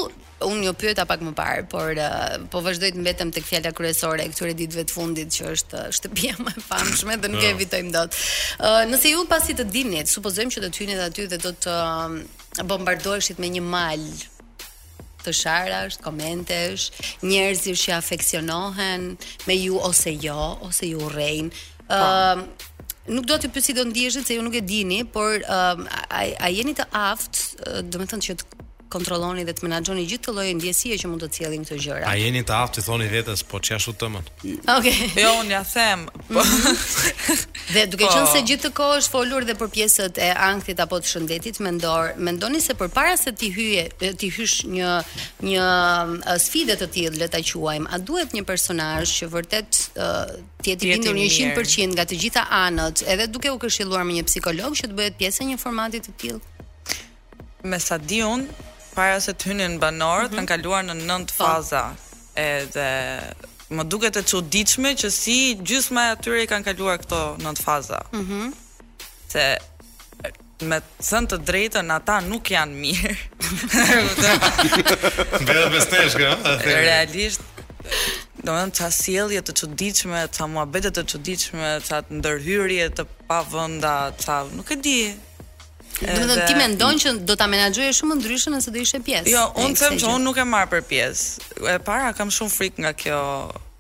unë 0.48 0.66
ju 0.70 0.74
pyeta 0.78 1.06
pak 1.10 1.22
më 1.24 1.34
parë, 1.38 1.64
por 1.72 2.00
uh, 2.00 2.36
po 2.52 2.62
vazhdoj 2.64 2.94
të 2.94 3.02
mbetem 3.04 3.32
tek 3.36 3.46
fjala 3.48 3.72
kryesore 3.76 4.26
e 4.26 4.32
këtyre 4.32 4.56
ditëve 4.60 4.86
të 4.90 4.96
fundit 4.98 5.32
që 5.36 5.52
është 5.56 5.80
uh, 5.80 5.88
shtëpia 5.96 6.36
më 6.44 6.54
e 6.60 6.64
famshme 6.68 7.18
dhe 7.24 7.32
nuk 7.32 7.44
e 7.48 7.52
evitojmë 7.56 7.94
dot. 7.94 8.18
Uh, 8.60 8.84
nëse 8.92 9.14
ju 9.16 9.24
pasi 9.32 9.56
të 9.58 9.68
dini, 9.74 10.04
supozojmë 10.10 10.56
që 10.56 10.64
do 10.66 10.70
të 10.74 10.84
hyni 10.84 11.00
aty 11.08 11.28
dhe 11.32 11.40
do 11.44 11.54
të 11.66 11.78
uh, 11.78 12.68
bombardoheshit 12.70 13.40
me 13.44 13.52
një 13.56 13.64
mal 13.68 14.08
të 15.24 15.32
sharash, 15.40 16.02
komentesh, 16.04 16.90
njerëzish 17.24 17.86
që 17.88 17.94
afeksionohen 18.02 19.14
me 19.48 19.56
ju 19.56 19.80
ose 19.80 20.12
jo, 20.20 20.38
ose 20.68 20.90
ju 20.92 21.00
urrejnë. 21.08 21.54
ë 21.88 21.88
po. 21.88 21.96
uh, 21.96 22.70
nuk 23.12 23.28
do 23.32 23.36
të 23.40 23.52
pyesi 23.56 23.76
do 23.76 23.84
ndiheshit 23.88 24.28
se 24.28 24.36
ju 24.36 24.44
nuk 24.44 24.56
e 24.56 24.62
dini, 24.62 25.04
por 25.08 25.32
uh, 25.48 25.80
a, 26.12 26.28
a, 26.44 26.52
jeni 26.52 26.76
të 26.76 26.88
aftë, 27.00 27.44
uh, 27.64 27.80
do 27.88 28.04
thënë 28.04 28.28
që 28.28 28.36
të 28.42 28.63
kontrolloni 28.94 29.42
dhe 29.48 29.54
të 29.58 29.66
menaxhoni 29.66 30.04
gjithë 30.12 30.34
llojin 30.36 30.60
ndjesie 30.62 30.96
që 31.02 31.10
mund 31.10 31.24
të 31.26 31.30
cilëllin 31.38 31.66
këto 31.66 31.78
gjëra. 31.84 32.08
A 32.10 32.14
jeni 32.20 32.44
të 32.46 32.56
aftë 32.60 32.80
të 32.80 32.84
thoni 32.88 33.08
vetes 33.12 33.42
po 33.50 33.60
çfarë 33.64 33.82
është 33.82 33.94
tema? 34.04 34.22
Okej. 34.44 34.68
Okay. 34.76 35.10
Jo, 35.24 35.32
unë 35.42 35.56
ja 35.56 35.62
them. 35.74 36.06
Po. 36.30 36.44
Mhm. 36.44 36.78
dhe 37.74 37.86
duke 37.94 38.06
po. 38.08 38.12
qenë 38.16 38.30
se 38.36 38.42
gjithë 38.52 38.72
kohë 38.80 38.98
është 39.02 39.14
folur 39.16 39.42
dhe 39.50 39.56
për 39.62 39.70
pjesët 39.78 40.14
e 40.22 40.30
ankthit 40.50 40.80
apo 40.86 40.98
të 41.04 41.10
shëndetit 41.12 41.58
mendor, 41.68 42.14
mendoni 42.30 42.60
se 42.68 42.74
përpara 42.82 43.18
se 43.24 43.32
ti 43.40 43.48
hyje, 43.58 43.86
ti 44.20 44.28
hysh 44.38 44.58
një 44.78 44.92
një 45.50 45.64
sfidë 46.46 46.76
të 46.82 46.88
tillë, 46.98 47.18
le 47.24 47.28
ta 47.34 47.42
quajmë, 47.50 47.88
a 47.92 47.98
duhet 48.08 48.30
një 48.38 48.44
personazh 48.52 49.10
që 49.20 49.26
vërtet 49.36 49.70
uh, 50.02 50.36
ti 50.64 50.70
e 50.74 50.78
bindur 50.82 51.16
100% 51.16 51.54
njërë. 51.54 51.94
nga 51.98 52.04
të 52.10 52.16
gjitha 52.24 52.42
anët, 52.66 52.98
edhe 53.16 53.26
duke 53.34 53.50
u 53.52 53.58
këshilluar 53.64 54.04
me 54.08 54.14
një 54.20 54.26
psikolog 54.30 54.72
që 54.78 54.86
të 54.92 55.00
bëhet 55.00 55.16
pjesë 55.20 55.42
e 55.44 55.48
një 55.52 55.58
formati 55.66 55.98
të 56.06 56.12
tillë? 56.22 56.40
Me 57.72 57.80
sa 57.88 57.96
di 57.98 58.20
unë, 58.34 58.48
para 58.96 59.20
se 59.22 59.34
të 59.34 59.52
hynin 59.52 59.80
banor, 59.82 60.24
mm 60.24 60.30
-hmm. 60.30 60.38
të 60.40 60.46
kanë 60.48 60.64
kaluar 60.64 60.84
në 60.86 60.94
nënt 61.08 61.30
po. 61.38 61.44
faza. 61.44 61.84
Edhe 62.36 62.90
më 63.70 63.84
duket 63.90 64.16
e 64.18 64.24
çuditshme 64.24 64.90
që 65.02 65.08
si 65.22 65.38
gjysma 65.68 66.02
e 66.08 66.12
atyre 66.16 66.44
i 66.44 66.48
kanë 66.52 66.66
kaluar 66.70 66.98
këto 67.02 67.22
nënt 67.46 67.60
faza. 67.68 68.00
Mhm. 68.12 68.38
Mm 68.38 68.50
se 69.34 69.58
me 70.70 70.78
thënë 71.10 71.28
të 71.32 71.38
drejtën 71.50 71.88
ata 71.96 72.20
nuk 72.30 72.46
janë 72.54 72.74
mirë. 72.84 73.16
të 75.48 75.56
bestesh 75.74 76.16
kë, 76.20 76.32
ëh. 76.36 76.62
Realisht 76.62 77.42
Do 78.44 78.52
më 78.54 78.64
të 78.78 78.82
asilje 78.86 79.42
të 79.42 79.54
qëdiqme, 79.60 80.22
të 80.38 80.46
mua 80.54 80.66
të 80.94 81.04
qëdiqme, 81.12 81.72
të 81.88 81.98
ndërhyrje 82.20 82.86
të 82.98 83.04
pavënda, 83.28 83.96
të 84.22 84.36
nuk 84.58 84.70
e 84.72 84.76
di, 84.76 85.00
Do 86.04 86.28
të 86.36 86.46
ti 86.50 86.56
mendon 86.58 86.98
që 87.00 87.12
do 87.30 87.36
ta 87.40 87.46
menaxhoje 87.48 87.94
shumë 88.00 88.18
ndryshe 88.20 88.52
nëse 88.54 88.72
do 88.76 88.82
ishe 88.84 89.00
pjesë. 89.06 89.32
Jo, 89.34 89.46
unë 89.64 89.78
them 89.80 89.98
që 90.02 90.12
unë 90.18 90.26
nuk 90.26 90.42
e 90.44 90.48
marr 90.50 90.68
për 90.74 90.84
pjesë. 90.90 91.50
E 91.76 91.78
para 91.88 92.12
kam 92.18 92.32
shumë 92.36 92.56
frikë 92.58 92.86
nga 92.86 92.92
kjo 93.00 93.20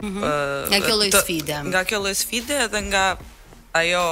mhm. 0.03 0.23
nga 0.71 0.81
kjo 0.87 0.97
lloj 1.01 1.09
sfide. 1.17 1.59
Nga 1.69 1.81
kjo 1.89 2.01
lloj 2.05 2.15
sfide 2.21 2.59
edhe 2.67 2.83
nga 2.87 3.05
ajo 3.81 4.05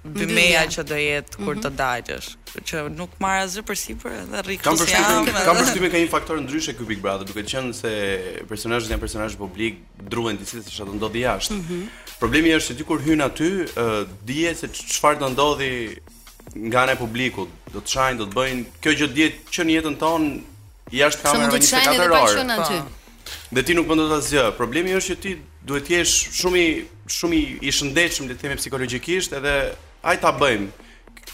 bimeja 0.00 0.62
që 0.72 0.82
do 0.88 0.96
jetë 0.96 1.40
kur 1.42 1.56
mhm. 1.58 1.64
të 1.66 1.72
dalësh 1.76 2.28
që 2.66 2.78
nuk 2.98 3.12
marr 3.22 3.44
asgjë 3.46 3.62
për 3.68 3.76
sipër 3.78 4.14
edhe 4.20 4.40
rrik. 4.46 4.62
Kam 4.64 4.74
përshtypjen, 4.80 5.28
kam 5.46 5.58
përshtypjen 5.60 5.92
ka 5.94 5.98
një 6.02 6.08
faktor 6.10 6.40
ndryshe 6.42 6.72
ky 6.78 6.86
Big 6.88 6.98
Brother, 7.04 7.22
duke 7.28 7.44
qenë 7.46 7.70
se 7.78 7.92
personazhet 8.50 8.90
janë 8.94 9.04
personazhe 9.04 9.38
publik, 9.38 9.78
druhen 10.02 10.34
mhm. 10.34 10.48
disi 10.48 10.58
se 10.62 10.72
çfarë 10.76 10.90
do 10.90 10.96
ndodhi 11.00 11.22
jashtë. 11.28 11.60
Problemi 12.22 12.50
është 12.56 12.72
se 12.72 12.76
ti 12.80 12.88
kur 12.88 13.02
hyn 13.06 13.22
aty, 13.24 13.52
uh, 13.68 14.00
dihet 14.28 14.64
se 14.64 14.72
çfarë 14.76 15.20
do 15.22 15.28
ndodhi 15.36 15.70
nga 16.58 16.86
ne 16.88 16.96
publikut 16.98 17.50
do 17.70 17.78
të 17.78 17.92
shajnë, 17.94 18.18
do 18.18 18.26
të 18.26 18.34
bëjnë 18.38 18.64
kjo 18.82 18.94
gjë 18.98 19.08
ditë 19.14 19.52
që 19.54 19.66
në 19.68 19.76
jetën 19.76 19.98
tonë 20.00 20.32
jashtë 20.98 21.22
kamerave 21.24 21.60
24 21.62 22.20
orë. 22.20 22.80
Dhe 23.54 23.64
ti 23.66 23.76
nuk 23.78 23.86
bën 23.86 24.00
dot 24.00 24.16
asgjë. 24.16 24.48
Problemi 24.58 24.94
është 24.98 25.14
që 25.14 25.20
ti 25.22 25.36
duhet 25.66 25.86
të 25.86 25.94
jesh 25.94 26.16
shumë 26.40 26.62
i 26.62 26.70
shumë 27.10 27.40
i 27.66 27.74
shëndetshëm 27.74 28.28
le 28.30 28.36
të 28.38 28.44
themi 28.46 28.58
psikologjikisht 28.58 29.34
edhe 29.38 29.54
haj 30.02 30.16
ta 30.22 30.32
bëjmë. 30.34 30.70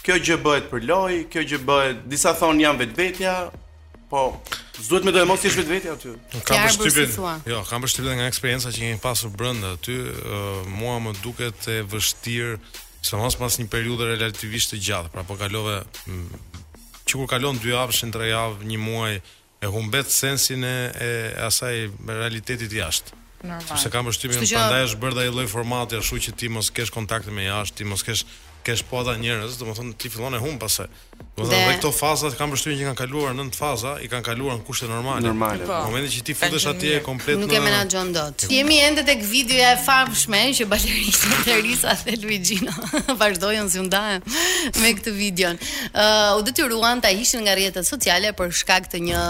Kjo 0.05 0.19
gjë 0.23 0.37
bëhet 0.45 0.69
për 0.71 0.85
loj, 0.87 1.17
kjo 1.33 1.43
gjë 1.49 1.59
bëhet, 1.67 2.03
disa 2.09 2.31
thon 2.37 2.61
jam 2.61 2.77
vetvetja, 2.79 3.33
po 4.07 4.29
s'duhet 4.77 5.03
më 5.03 5.13
të 5.15 5.23
mos 5.27 5.43
jesh 5.43 5.57
vetvetja 5.59 5.95
aty. 5.97 6.13
Kam 6.47 6.67
përshtypjen. 6.67 7.45
Jo, 7.51 7.63
kam 7.67 7.83
përshtypjen 7.83 8.21
nga 8.21 8.29
eksperjenca 8.29 8.71
që 8.71 8.85
kemi 8.85 9.01
pasur 9.03 9.33
brenda 9.33 9.73
aty, 9.75 9.97
uh, 10.13 10.61
mua 10.77 10.99
më 11.03 11.17
duket 11.25 11.67
e 11.75 11.81
vështirë 11.91 12.53
Sëmos 13.05 13.37
pas 13.37 13.57
një 13.61 13.67
periudhe 13.71 14.07
relativisht 14.09 14.73
të 14.73 14.79
gjatë, 14.87 15.11
pra 15.13 15.23
po 15.29 15.37
kalove 15.39 15.77
që 17.07 17.19
kur 17.21 17.29
kalon 17.31 17.59
2 17.63 17.71
javësh, 17.71 18.01
3 18.15 18.29
javë, 18.33 18.67
një 18.73 18.79
muaj 18.83 19.11
e 19.61 19.69
humbet 19.73 20.09
sensin 20.13 20.63
e 20.67 20.75
e 21.03 21.11
asaj 21.47 21.85
realitetit 22.09 22.73
jashtë. 22.77 23.15
Normal. 23.43 23.63
Sepse 23.69 23.91
kam 23.93 24.07
përshtypjen 24.09 24.43
se 24.49 24.53
prandaj 24.55 24.87
është 24.89 25.01
bërë 25.03 25.21
ai 25.23 25.31
lloj 25.33 25.45
formati 25.51 25.97
ashtu 25.99 26.19
që 26.25 26.33
ti 26.39 26.49
mos 26.49 26.71
kesh 26.77 26.91
kontakte 26.93 27.31
me 27.37 27.45
jashtë, 27.47 27.79
ti 27.79 27.83
mos 27.87 28.03
kesh 28.05 28.25
kesh 28.67 28.83
po 28.89 28.99
ata 29.01 29.13
njerëz, 29.23 29.53
domethënë 29.61 29.93
ti 30.01 30.09
fillon 30.11 30.35
e 30.35 30.39
hum 30.43 30.57
pasë. 30.59 30.85
Domethënë 31.37 31.51
dhe... 31.51 31.75
këto 31.77 31.91
faza 31.95 32.29
kanë 32.35 32.53
përshtyrë 32.55 32.77
që 32.81 32.85
kanë 32.89 32.99
kaluar 32.99 33.35
nën 33.37 33.51
faza, 33.55 33.93
i 34.03 34.09
kanë 34.11 34.25
kaluar 34.27 34.57
në 34.59 34.65
kushte 34.67 34.89
normale. 34.91 35.23
Normale. 35.23 35.63
Po, 35.63 35.71
po. 35.71 35.79
në 35.85 35.91
momentin 35.91 36.13
që 36.17 36.25
ti 36.27 36.35
futesh 36.41 36.67
atje 36.73 36.91
e 36.97 37.03
komplet 37.05 37.39
nuk 37.39 37.47
në 37.47 37.53
Nuk 37.53 37.55
e 37.55 37.61
menaxhon 37.67 38.11
dot. 38.17 38.45
Jemi 38.51 38.79
ende 38.83 39.05
tek 39.07 39.23
videoja 39.23 39.71
e 39.77 39.77
famshme 39.87 40.41
që 40.59 40.67
Balerisa, 40.73 41.37
Larisa 41.47 41.95
dhe 42.03 42.17
Luigino 42.25 42.75
vazhdojnë 43.21 43.71
si 43.71 43.79
undahen 43.85 44.27
me 44.83 44.91
këtë 44.99 45.15
videon. 45.17 45.61
Ë, 45.93 46.03
uh, 46.03 46.33
u 46.41 46.43
detyruan 46.49 47.03
ta 47.05 47.13
hiqin 47.15 47.45
nga 47.47 47.55
rrjetet 47.55 47.87
sociale 47.87 48.33
për 48.41 48.51
shkak 48.63 48.91
të 48.91 49.03
një 49.07 49.23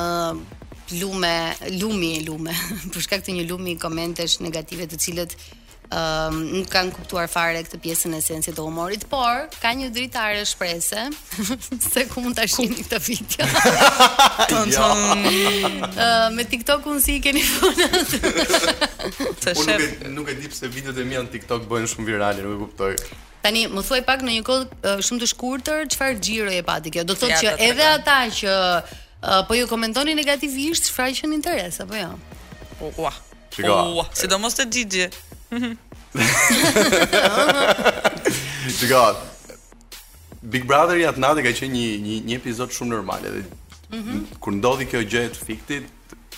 lume, 1.02 1.36
lumi, 1.78 2.14
lume, 2.26 2.58
për 2.96 3.06
shkak 3.10 3.28
të 3.30 3.38
një 3.38 3.48
lumi 3.52 3.78
komentesh 3.86 4.42
negative 4.48 4.90
të 4.96 5.06
cilët 5.06 5.38
um, 5.92 6.40
nuk 6.60 6.68
kanë 6.74 6.92
kuptuar 6.96 7.28
fare 7.32 7.60
këtë 7.66 7.80
pjesën 7.84 8.14
e 8.14 8.20
esencës 8.22 8.56
të 8.58 8.64
humorit, 8.66 9.06
por 9.12 9.46
ka 9.62 9.72
një 9.78 9.88
dritare 9.96 10.42
shprese 10.48 11.06
se 11.90 12.06
ku 12.12 12.24
mund 12.26 12.36
ta 12.38 12.44
shihni 12.48 12.82
këtë 12.84 13.00
video. 13.04 13.48
ja. 14.74 14.88
uh, 14.88 16.28
me 16.36 16.44
TikTok 16.48 16.88
si 17.04 17.20
i 17.20 17.24
keni 17.24 17.44
funë. 17.46 17.88
Unë 19.58 19.78
nuk, 19.78 20.04
nuk 20.18 20.32
e 20.34 20.38
di 20.42 20.52
pse 20.52 20.68
videot 20.72 20.98
e 21.00 21.06
mia 21.08 21.24
në 21.24 21.32
TikTok 21.38 21.68
bëhen 21.72 21.88
shumë 21.90 22.10
virale, 22.12 22.44
nuk 22.44 22.56
e 22.56 22.62
kuptoj. 22.66 22.98
Tani, 23.48 23.64
më 23.72 23.84
thuaj 23.86 24.02
pak 24.08 24.24
në 24.28 24.38
një 24.40 24.46
kohë 24.48 24.66
uh, 24.66 25.04
shumë 25.04 25.24
të 25.24 25.30
shkurtër, 25.34 25.86
çfarë 25.94 26.18
xhiro 26.20 26.52
e 26.56 26.64
pati 26.68 26.92
kjo? 26.96 27.06
Do 27.08 27.16
të 27.16 27.22
thotë 27.26 27.38
që 27.46 27.54
edhe 27.70 27.86
ata 27.94 28.18
që 28.40 28.50
uh, 28.50 28.90
po 29.48 29.56
ju 29.56 29.70
komentoni 29.72 30.18
negativisht, 30.18 30.92
shfaqen 30.92 31.36
interes 31.38 31.80
apo 31.86 31.96
jo? 31.98 32.12
Ja? 32.18 32.92
Ua. 32.98 33.14
Ua. 33.58 34.04
Sidomos 34.14 34.54
te 34.58 34.68
Gigi. 34.70 35.08
Çka? 35.50 35.56
Mhm. 39.14 39.16
Big 40.48 40.64
Brother 40.70 40.96
i 40.98 41.04
atë 41.10 41.44
ka 41.46 41.52
qenë 41.52 41.74
një 41.74 41.88
një 42.08 42.18
një 42.28 42.36
epizod 42.38 42.72
shumë 42.72 42.92
normal 42.94 43.26
edhe 43.26 43.42
mhm. 43.92 44.22
kur 44.40 44.54
ndodhi 44.56 44.86
kjo 44.88 45.02
gjë 45.12 45.24
e 45.26 45.30
fiktit 45.36 45.84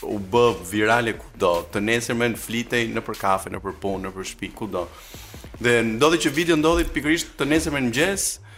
u 0.08 0.18
b 0.18 0.46
virale 0.72 1.14
kudo. 1.20 1.52
Të 1.72 1.80
nesër 1.84 2.16
më 2.18 2.30
flitej 2.40 2.88
në 2.96 3.02
për 3.06 3.16
kafe, 3.20 3.50
në 3.54 3.60
për 3.62 3.74
punë, 3.84 4.08
në 4.08 4.12
për 4.16 4.28
shtëpi, 4.30 4.50
kudo. 4.58 4.86
Dhe 5.60 5.76
ndodhi 5.86 6.22
që 6.24 6.32
video 6.34 6.56
ndodhi 6.58 6.88
pikërisht 6.96 7.36
të 7.38 7.50
nesër 7.52 7.76
më 7.76 7.82
në 7.82 7.88
mëngjes, 7.90 8.26
mm 8.40 8.49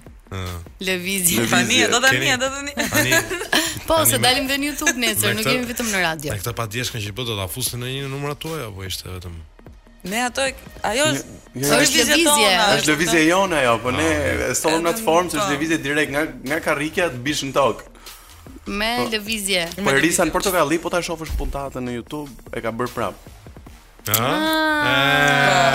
Levizje. 0.88 1.44
Levizje. 1.46 1.92
Do 1.92 2.00
të 2.02 2.14
një, 2.26 2.38
do 2.42 2.50
të 2.50 2.66
një. 2.68 3.24
Po, 3.88 3.98
se 4.08 4.16
dalim 4.24 4.46
dhe 4.48 4.56
në 4.62 4.68
YouTube 4.72 4.98
nesër, 5.04 5.34
nuk 5.38 5.48
jemi 5.52 5.66
vetëm 5.70 5.88
në 5.94 6.02
radio. 6.08 6.32
E 6.34 6.38
këta 6.42 6.54
pa 6.58 6.66
që 6.72 7.06
bë 7.12 7.26
do 7.28 7.36
të 7.38 7.46
afusin 7.50 7.84
në 7.86 7.90
një 8.10 8.36
tuaj 8.46 8.66
apo 8.70 8.88
ishte 8.90 9.12
vetëm... 9.14 9.38
Ne 10.04 10.20
ato 10.22 10.42
ajo 10.42 10.52
Ja, 11.54 11.68
ja, 11.68 11.76
është 11.84 11.96
lëvizje. 12.00 12.52
Është 12.78 12.90
lëvizje 12.94 13.22
jonë 13.28 13.56
ajo, 13.60 13.74
po 13.84 13.90
ne 13.94 14.00
ah. 14.02 14.06
e 14.50 14.52
në 14.56 14.60
të 14.62 14.62
formë 15.04 15.04
që 15.04 15.04
po. 15.04 15.12
është 15.22 15.50
lëvizje 15.52 15.78
direkt 15.84 16.10
nga 16.16 16.22
nga 16.48 16.58
karrikja 16.64 17.06
të 17.12 17.18
bish 17.26 17.42
në 17.44 17.52
tokë. 17.58 17.84
Me 18.72 18.92
po. 19.04 19.08
lëvizje. 19.18 19.64
Po 19.84 19.90
Risa 20.00 20.24
në 20.26 20.32
Portokalli 20.34 20.78
po 20.82 20.88
ta 20.94 21.00
shofësh 21.06 21.34
puntatën 21.42 21.84
në 21.86 21.92
YouTube 22.00 22.32
e 22.56 22.60
ka 22.64 22.70
bër 22.72 22.90
prap. 22.96 23.16
Ah. 24.10 24.22
Ah. 24.90 25.72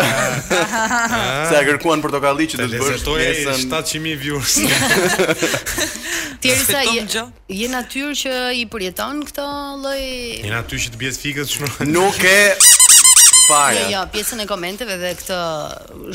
Sa 1.52 1.60
kërkuan 1.68 2.00
portokalli 2.02 2.44
që 2.50 2.54
të 2.58 2.62
bësh 2.72 2.90
nesër 2.96 3.64
700000 3.68 4.22
views. 4.24 4.52
Ti 6.42 6.48
Risa 6.56 6.80
je 7.58 7.68
natyrë 7.76 8.12
që 8.24 8.34
i 8.58 8.60
përjeton 8.72 9.16
këtë 9.28 9.44
lloj. 9.84 10.00
Je 10.48 10.52
natyrë 10.56 10.80
që 10.88 10.90
të 10.96 10.98
bjes 11.04 11.16
fikës 11.22 11.48
shumë. 11.58 11.68
Nuk 11.92 12.18
e 12.24 12.26
fare. 13.48 13.76
Jo, 13.80 13.88
jo, 13.98 14.02
pjesën 14.12 14.42
e 14.42 14.46
komenteve 14.48 14.96
dhe 15.00 15.12
këtë 15.20 15.38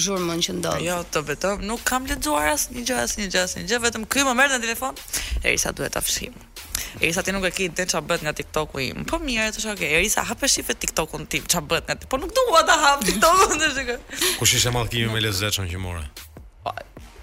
zhurmën 0.04 0.42
që 0.46 0.56
ndodh. 0.60 0.82
Jo, 0.86 0.98
të 1.12 1.22
vetëm, 1.32 1.64
nuk 1.70 1.84
kam 1.88 2.08
lexuar 2.10 2.52
asnjë 2.54 2.84
gjë, 2.88 2.98
asnjë 3.06 3.28
gjë, 3.34 3.44
asnjë 3.46 3.66
gjë, 3.72 3.80
vetëm 3.88 4.08
këy 4.12 4.26
më 4.28 4.34
merr 4.42 4.56
në 4.58 4.62
telefon. 4.66 4.98
Erisa 5.44 5.72
duhet 5.78 5.96
ta 5.96 6.04
fshijmë. 6.04 6.48
Erisa 7.02 7.24
ti 7.24 7.36
nuk 7.36 7.48
e 7.48 7.54
ke 7.56 7.70
ditë 7.70 7.88
çfarë 7.94 8.10
bëhet 8.12 8.26
nga 8.28 8.36
TikToku 8.42 8.84
i. 8.86 8.90
Po 9.10 9.20
mirë, 9.24 9.48
është 9.54 9.74
okay. 9.76 9.94
Erisa 10.00 10.26
hapë 10.28 10.50
shifën 10.56 10.76
e 10.78 10.82
TikTokun 10.86 11.28
tim, 11.32 11.46
çfarë 11.48 11.72
bëhet 11.72 11.92
nga 11.92 12.00
ti. 12.02 12.10
Po 12.12 12.20
nuk 12.22 12.34
dua 12.38 12.64
ta 12.70 12.78
hap 12.86 13.06
TikTokun, 13.08 13.68
është 13.70 13.84
okay. 13.86 14.32
Kush 14.40 14.58
ishte 14.60 14.74
malli 14.76 15.06
i 15.08 15.24
lezetshëm 15.28 15.72
që 15.72 15.80
mora? 15.82 16.04
Po, 16.66 16.76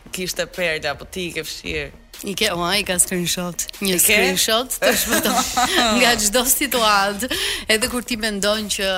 kishte 0.08 0.46
perde 0.46 0.88
apo 0.90 1.04
ti 1.10 1.30
ke 1.32 1.42
fshirë. 1.44 1.88
I 2.26 2.32
ke, 2.34 2.48
oa, 2.50 2.72
i 2.74 2.82
ka 2.82 2.96
screenshot 2.98 3.62
Një 3.78 3.92
I 3.94 3.98
screenshot 4.02 4.72
të 4.82 4.88
shpëto 5.04 5.34
Nga 6.00 6.08
gjdo 6.24 6.42
situatë 6.50 7.28
Edhe 7.70 7.90
kur 7.92 8.02
ti 8.02 8.16
me 8.18 8.32
që 8.42 8.88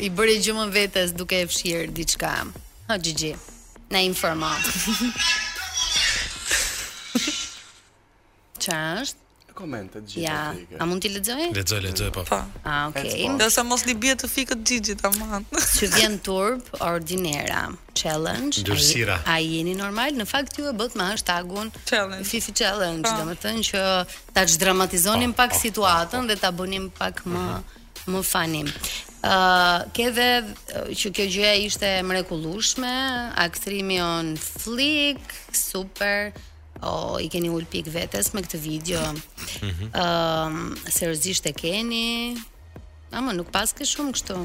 I 0.00 0.08
bëre 0.16 0.38
i 0.38 0.40
gjumën 0.40 0.72
vetës 0.72 1.12
duke 1.12 1.36
e 1.36 1.44
diçka. 1.44 1.92
Diqka 1.92 2.34
Ha, 2.88 2.96
gjigji 2.96 3.34
na 3.92 4.00
informat 4.00 4.64
Qa 8.64 8.80
është? 9.04 9.28
ja. 10.18 10.38
fikë. 10.54 10.78
A 10.80 10.86
mund 10.88 11.02
t'i 11.02 11.10
lexoj? 11.12 11.48
Lexoj, 11.56 11.80
lexoj 11.84 12.10
po. 12.14 12.22
Po. 12.26 12.38
Ah, 12.64 12.88
okay. 12.90 13.28
Do 13.38 13.46
sa 13.50 13.62
mos 13.64 13.84
li 13.86 13.94
bie 13.94 14.14
të 14.16 14.28
fikët 14.30 14.62
Gigi 14.66 14.94
tamam. 14.98 15.44
Që 15.76 15.90
vjen 15.94 16.18
turb 16.22 16.64
ordinera 16.84 17.68
challenge. 17.94 18.62
A, 19.26 19.38
jeni 19.42 19.74
normal? 19.76 20.14
Në 20.16 20.26
fakt 20.30 20.56
ju 20.60 20.70
e 20.70 20.74
bët 20.76 20.96
me 20.96 21.10
hashtagun 21.10 21.70
challenge. 21.84 22.24
Fifi 22.28 22.52
challenge, 22.54 23.04
pa. 23.04 23.12
Po. 23.12 23.26
domethënë 23.26 23.64
që 23.70 23.84
ta 24.34 24.46
dramatizonin 24.46 25.32
pa, 25.34 25.44
po, 25.44 25.44
pak 25.50 25.56
po, 25.58 25.62
situatën 25.66 26.16
pa, 26.16 26.24
pa. 26.24 26.28
dhe 26.30 26.40
ta 26.44 26.52
bënim 26.60 26.90
pak 27.00 27.24
më 27.26 27.44
uh 27.50 27.78
më 28.10 28.20
fanim. 28.26 28.66
Uh, 29.22 29.84
ke 29.94 30.06
dhe 30.16 30.28
uh, 30.40 30.88
që 30.88 31.10
kjo 31.14 31.26
gjëja 31.34 31.50
ishte 31.66 31.90
mrekullushme, 32.08 32.94
aktrimi 33.44 34.00
on 34.00 34.32
flick, 34.40 35.20
super, 35.54 36.32
O, 36.82 37.18
i 37.18 37.28
keni 37.28 37.48
ul 37.50 37.66
pik 37.68 37.86
vetes 37.92 38.32
me 38.32 38.40
këtë 38.40 38.58
video. 38.60 39.00
Ëm, 39.00 39.18
mm 39.62 39.72
-hmm. 39.72 39.88
uh, 39.92 40.90
seriozisht 40.90 41.44
e 41.46 41.52
keni. 41.52 42.32
Mamë, 43.12 43.32
nuk 43.36 43.50
pas 43.52 43.68
ke 43.72 43.84
shumë 43.84 44.12
kështu. 44.14 44.36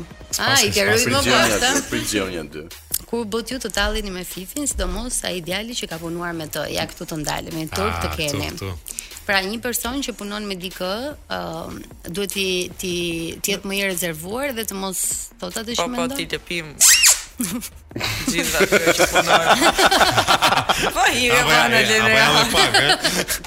A, 0.41 0.59
i 0.63 0.69
ke 0.73 0.83
rrit 0.83 1.07
më 1.07 1.21
bashkë. 1.31 1.71
Prizion 1.89 2.29
janë 2.35 2.51
dy. 2.55 2.61
Ku 3.07 3.23
bot 3.25 3.47
ju 3.51 3.57
të 3.59 3.69
tallini 3.71 4.11
me 4.11 4.23
Fifin, 4.23 4.67
sidomos 4.67 5.23
ai 5.23 5.37
ideali 5.37 5.73
që 5.79 5.87
ka 5.87 5.97
punuar 5.97 6.33
me 6.33 6.47
të. 6.47 6.63
Ja 6.77 6.83
këtu 6.87 7.03
të 7.05 7.15
ndalë, 7.23 7.49
me 7.55 7.63
ah, 7.71 7.75
turp 7.75 7.95
të 8.03 8.09
keni. 8.17 8.47
Pra 9.25 9.37
një 9.41 9.59
person 9.67 9.95
që 10.05 10.11
punon 10.19 10.43
me 10.49 10.55
dikë, 10.63 10.93
ëm, 11.05 11.15
ehm, 11.35 11.75
uh, 12.07 12.11
duhet 12.13 12.31
ti 12.35 12.47
ti 12.81 12.93
të 13.41 13.45
jetë 13.51 13.65
më 13.67 13.73
i 13.79 13.83
rezervuar 13.91 14.47
dhe 14.57 14.63
të 14.69 14.75
mos 14.81 14.99
thotë 15.39 15.57
atë 15.61 15.71
që 15.79 15.87
mendon. 15.91 16.09
Po 16.09 16.15
po 16.15 16.19
ti 16.19 16.25
të 16.33 16.39
pim. 16.47 16.67
Gjitha 18.29 18.65
kjo 18.69 18.93
që 18.99 19.07
punojnë 19.11 19.71
Po 20.95 21.05
i 21.23 21.29
rëvanë 21.33 21.71
në 21.73 21.81
general 21.89 22.39
Apo 22.41 22.63
janë 22.65 22.99
pak, 23.03 23.41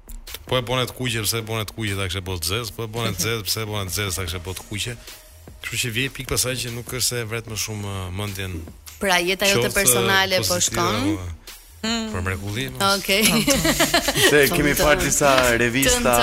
po 0.48 0.54
e 0.58 0.62
bonet 0.62 0.90
kuqe 0.98 1.20
pse 1.22 1.38
e 1.38 1.42
bonet 1.46 1.70
kuqe 1.76 1.94
ta 1.96 2.04
kishë 2.08 2.22
bot 2.28 2.42
zez, 2.50 2.70
po 2.76 2.82
e 2.84 2.90
bonet 2.90 3.16
zez 3.22 3.42
pse 3.46 3.60
e 3.62 3.66
bonet 3.70 3.90
zez 3.94 4.14
ta 4.16 4.22
kishë 4.26 4.42
bot 4.46 4.58
kuqe. 4.68 4.92
Kështu 5.62 5.76
që 5.80 5.88
vjen 5.96 6.10
pikë 6.16 6.28
pasaj 6.34 6.54
që 6.62 6.68
nuk 6.76 6.88
është 6.90 7.08
se 7.12 7.24
vret 7.30 7.46
më 7.50 7.56
shumë 7.64 7.92
mendjen. 8.18 8.52
Pra 9.00 9.16
jeta 9.28 9.46
jote 9.46 9.70
personale 9.78 10.36
po 10.48 10.58
shkon. 10.60 11.36
Hmm. 11.78 12.08
Për 12.10 12.22
mrekulli. 12.26 12.62
Okej. 12.98 13.22
Okay. 13.22 13.74
Se 14.30 14.38
kemi 14.50 14.72
parë 14.74 14.98
disa 15.04 15.28
revista, 15.60 16.14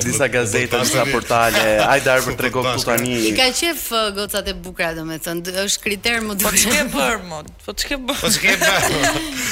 disa 0.00 0.28
gazeta, 0.32 0.78
disa 0.80 1.02
portale. 1.10 1.60
Hajde 1.84 2.06
darë 2.06 2.22
për 2.24 2.38
tre 2.38 2.50
tani. 2.86 3.18
I 3.28 3.32
ka 3.36 3.48
qef 3.52 3.90
uh, 3.92 4.06
gocat 4.16 4.48
e 4.48 4.54
bukura 4.56 4.94
domethënë. 4.96 5.52
Është 5.60 5.82
kriter 5.84 6.22
më 6.24 6.38
duhet. 6.40 6.48
Po 6.48 6.54
ç'ke 6.62 6.86
bër 6.94 7.20
më? 7.28 7.40
Po 7.66 7.74
ç'ke 7.82 7.98
bër? 8.00 8.22
Po 8.22 8.30
ç'ke 8.38 8.54
bër? 8.62 8.86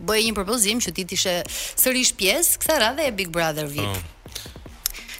bëj 0.08 0.22
një 0.28 0.34
propozim 0.36 0.80
që 0.82 0.92
ti 0.94 1.04
të 1.08 1.16
ishe 1.18 1.34
sërish 1.82 2.14
pjesë 2.20 2.60
kësaj 2.62 2.80
radhe 2.86 3.08
e 3.10 3.14
Big 3.18 3.32
Brother 3.34 3.66
VIP. 3.66 3.90
Oh. 3.90 4.12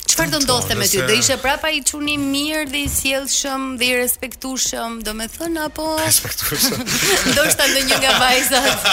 Çfarë 0.06 0.30
do 0.36 0.38
ndodhte 0.44 0.76
me 0.78 0.86
ty? 0.88 1.00
Do 1.02 1.16
ishe 1.18 1.34
prapa 1.42 1.68
i 1.74 1.80
çuni 1.84 2.14
mirë 2.22 2.68
dhe 2.70 2.84
i 2.86 2.88
sjellshëm 2.88 3.64
dhe 3.80 3.88
i 3.90 3.96
respektueshëm, 3.98 5.00
domethënë 5.08 5.64
apo 5.66 5.88
respektueshëm. 6.04 6.76
Do 7.36 7.44
të 7.58 7.66
ndonjë 7.74 7.98
nga 8.04 8.12
vajzat. 8.22 8.88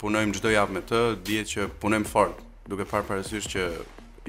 punojmë 0.00 0.38
çdo 0.38 0.54
javë 0.54 0.76
me 0.78 0.84
të, 0.88 1.02
dihet 1.26 1.50
që 1.54 1.68
punojmë 1.82 2.08
fort, 2.10 2.40
duke 2.68 2.86
parë 2.90 3.06
parësysh 3.08 3.48
që 3.54 3.68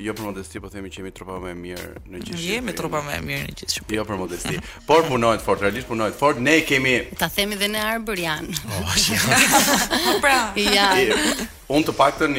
jo 0.03 0.13
për 0.13 0.25
modesti, 0.25 0.60
po 0.60 0.67
themi 0.69 0.89
që 0.91 0.99
jemi 1.01 1.12
tropa 1.15 1.38
më 1.39 1.49
e 1.49 1.55
mirë 1.60 1.89
në 2.12 2.19
gjithë. 2.19 2.38
Ne 2.38 2.47
jemi 2.47 2.73
tropa 2.75 2.99
më 3.05 3.13
e 3.15 3.19
mirë 3.23 3.43
në 3.47 3.53
gjithë 3.60 3.73
Shqipëri. 3.77 3.95
Jo 3.97 4.03
për 4.10 4.17
modesti, 4.19 4.58
por 4.88 5.05
punojnë 5.08 5.43
fort, 5.45 5.62
realisht 5.63 5.88
punojnë 5.88 6.15
fort. 6.19 6.41
Ne 6.43 6.58
kemi 6.67 6.97
Ta 7.21 7.29
themi 7.31 7.55
dhe 7.60 7.69
ne 7.71 7.79
Arbërian. 7.79 8.49
Po 8.65 8.81
oh, 10.12 10.19
pra. 10.25 10.36
Ja. 10.60 10.89
Un 11.71 11.88
të 11.88 11.95
paktën 11.95 12.36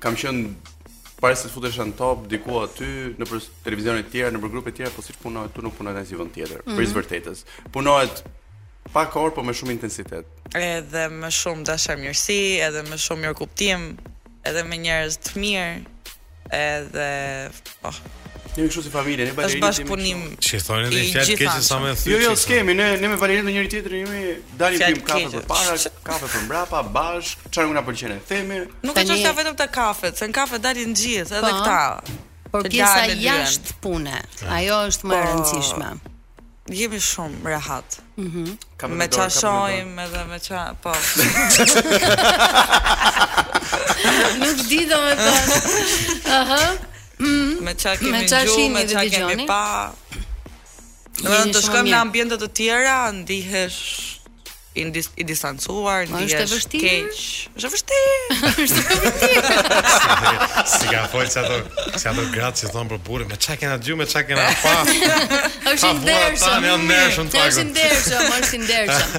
kam 0.00 0.16
qenë 0.20 0.72
para 1.20 1.36
se 1.36 1.48
të 1.48 1.54
futesh 1.56 1.76
në 1.82 1.92
top 1.98 2.24
diku 2.30 2.56
aty 2.64 2.88
në 3.20 3.28
televizion 3.64 4.00
e 4.00 4.30
në 4.36 4.40
grupe 4.48 4.72
të 4.72 4.78
tjera, 4.80 4.94
po 4.96 5.04
siç 5.04 5.20
punohet 5.20 5.52
tu 5.54 5.64
nuk 5.64 5.76
punohet 5.76 6.00
as 6.00 6.12
i 6.12 6.16
vën 6.16 6.32
tjetër. 6.34 6.62
Mm 6.64 6.72
-hmm. 6.72 6.80
Për 6.80 6.82
mhm. 6.82 6.96
vërtetës. 6.98 7.44
Punohet 7.72 8.24
pa 8.92 9.04
orë, 9.12 9.34
por 9.34 9.44
me 9.44 9.52
shumë 9.52 9.70
intensitet. 9.76 10.24
Edhe 10.54 11.04
më 11.20 11.28
shumë 11.40 11.64
dashamirësi, 11.64 12.60
edhe 12.66 12.82
më 12.88 12.96
shumë 12.96 13.20
mirëkuptim, 13.24 13.80
edhe 14.48 14.64
me 14.64 14.76
njerëz 14.76 15.14
të 15.24 15.40
mirë 15.40 15.93
edhe 16.52 17.50
po. 17.82 17.90
Ne 18.56 18.68
kështu 18.68 18.82
si 18.86 18.90
familje, 18.92 19.24
ne 19.26 19.32
Valerinë. 19.34 19.56
Është 19.56 19.60
bashkëpunim. 19.64 20.20
Si 20.44 20.56
thonë 20.62 20.86
edhe 20.86 21.00
fjalë 21.10 21.36
keqe 21.40 21.54
sa 21.66 21.76
më 21.82 21.90
thyt. 21.98 22.08
Jo, 22.12 22.16
jo, 22.22 22.30
skemi, 22.38 22.72
ne 22.78 22.86
ne 23.00 23.06
me 23.08 23.16
dhe 23.18 23.24
njëri 23.52 23.68
tjetrin 23.72 23.98
jemi 24.06 24.22
dalim 24.58 24.78
pim 24.78 25.00
kafe 25.04 25.26
përpara, 25.34 25.74
kafe 26.02 26.26
për 26.34 26.40
mbrapa, 26.46 26.78
bash, 26.82 27.28
çfarë 27.50 27.66
nga 27.68 27.74
na 27.80 27.84
pëlqen 27.86 28.12
e 28.14 28.16
themi. 28.28 28.58
Nuk 28.84 28.94
e 28.96 28.98
qështë 29.02 29.26
ka 29.26 29.32
vetëm 29.40 29.54
të 29.58 29.66
kafe 29.74 30.08
se 30.16 30.24
në 30.30 30.34
kafe 30.36 30.58
dalin 30.62 30.94
gjithë, 30.94 31.34
edhe 31.40 31.50
po, 31.50 31.50
këta. 31.50 32.00
Por 32.54 32.62
pjesa 32.70 33.02
jashtë 33.18 33.70
pune, 33.82 34.18
ajo 34.58 34.76
është 34.92 35.04
më 35.10 35.14
e 35.14 35.14
po, 35.16 35.16
rëndësishme. 35.30 35.88
Jemi 36.74 37.00
shumë 37.10 37.44
rehat. 37.54 37.98
Mhm. 38.16 38.44
me 38.88 39.08
qashojmë 39.08 40.04
edhe 40.06 40.22
me 40.30 40.38
qashojmë 40.38 40.74
po. 40.80 40.92
Nuk 44.40 44.58
di 44.68 44.80
do 44.88 44.98
me 45.04 45.14
të 45.18 45.32
Aha 46.40 46.60
mm. 47.20 47.52
Me 47.66 47.74
qa 47.80 47.94
kemi 48.00 48.24
në 48.24 48.68
me 48.74 48.86
qa 48.90 49.04
kemi 49.12 49.46
pa 49.48 49.60
Në 51.22 51.30
vërën 51.30 51.54
të 51.56 51.64
shkojmë 51.68 51.92
në 51.94 52.00
ambjendet 52.04 52.44
të 52.44 52.50
tjera 52.60 52.96
Ndihesh 53.18 53.80
i 54.74 54.84
dis 54.90 55.08
i 55.16 55.24
distancuar, 55.24 56.02
ndi 56.10 56.26
është 56.34 56.78
keq. 56.82 57.18
Është 57.58 57.68
vërtet. 57.74 58.32
Është 58.64 58.82
vërtet. 58.88 59.90
Si 60.74 60.88
ka 60.90 61.02
folsa 61.12 61.42
do, 61.46 61.58
si 61.98 62.08
ato 62.10 62.22
gratë 62.32 62.62
që 62.64 62.68
thon 62.72 62.88
për 62.90 62.98
burrin, 63.06 63.28
me 63.30 63.36
çka 63.38 63.54
kena 63.60 63.76
djum, 63.78 63.98
me 64.02 64.06
çka 64.10 64.22
kena 64.26 64.46
pa. 64.62 64.72
Është 65.70 65.90
i 65.92 66.00
ndershëm. 66.00 66.66
Është 66.72 66.74
i 67.60 67.64
ndershëm, 67.68 68.26
është 68.40 68.56
i 68.56 68.60
ndershëm. 68.64 69.14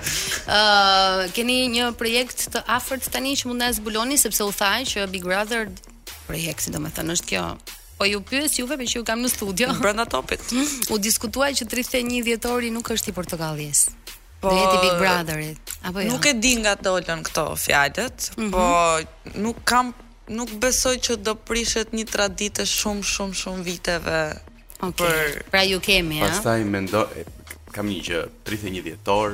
Ëh, 0.58 1.24
keni 1.38 1.56
një 1.78 1.90
projekt 2.02 2.48
të 2.54 2.64
afërt 2.76 3.08
tani 3.14 3.36
që 3.40 3.48
mund 3.50 3.62
na 3.64 3.70
zbuloni 3.78 4.18
sepse 4.20 4.44
u 4.48 4.52
tha 4.52 4.72
që 4.90 5.06
Big 5.14 5.24
Brother 5.28 5.70
projekt, 6.28 6.66
si 6.66 6.74
domethënë, 6.76 7.16
është 7.18 7.30
kjo. 7.32 7.46
Po 8.00 8.10
ju 8.10 8.20
pyes 8.28 8.58
juve 8.60 8.76
për 8.82 8.92
që 8.94 9.00
ju 9.02 9.08
kam 9.12 9.24
në 9.24 9.32
studio. 9.36 9.70
Brenda 9.80 10.04
topit. 10.10 10.44
U 10.92 10.98
diskutuaj 11.00 11.54
që 11.62 11.70
31 11.80 12.24
dhjetori 12.28 12.74
nuk 12.76 12.92
është 12.98 13.14
i 13.14 13.16
Portugalisë 13.16 14.02
Po, 14.40 14.50
Do 14.50 14.56
jeti 14.56 14.78
Big 14.84 14.96
Brotherit. 15.00 15.60
Apo 15.84 16.00
jo. 16.00 16.12
Nuk 16.12 16.26
e 16.26 16.34
di 16.36 16.56
nga 16.60 16.76
dolën 16.76 17.22
këto 17.24 17.56
fjalët, 17.56 18.32
mm 18.38 18.44
-hmm. 18.44 18.52
po 18.52 18.64
nuk 19.42 19.58
kam 19.64 19.94
nuk 20.28 20.50
besoj 20.58 20.96
që 21.00 21.16
do 21.18 21.36
prishet 21.36 21.92
një 21.94 22.06
traditë 22.16 22.64
shumë 22.78 23.04
shumë 23.06 23.34
shumë 23.36 23.64
viteve. 23.64 24.42
Okay. 24.80 25.08
Për 25.08 25.44
pra 25.52 25.62
ju 25.64 25.80
kemi, 25.80 26.20
ha. 26.20 26.28
Pastaj 26.28 26.64
mendo 26.66 27.08
kam 27.72 27.88
një 27.88 28.02
gjë 28.08 28.22
31 28.44 28.82
dhjetor, 28.82 29.32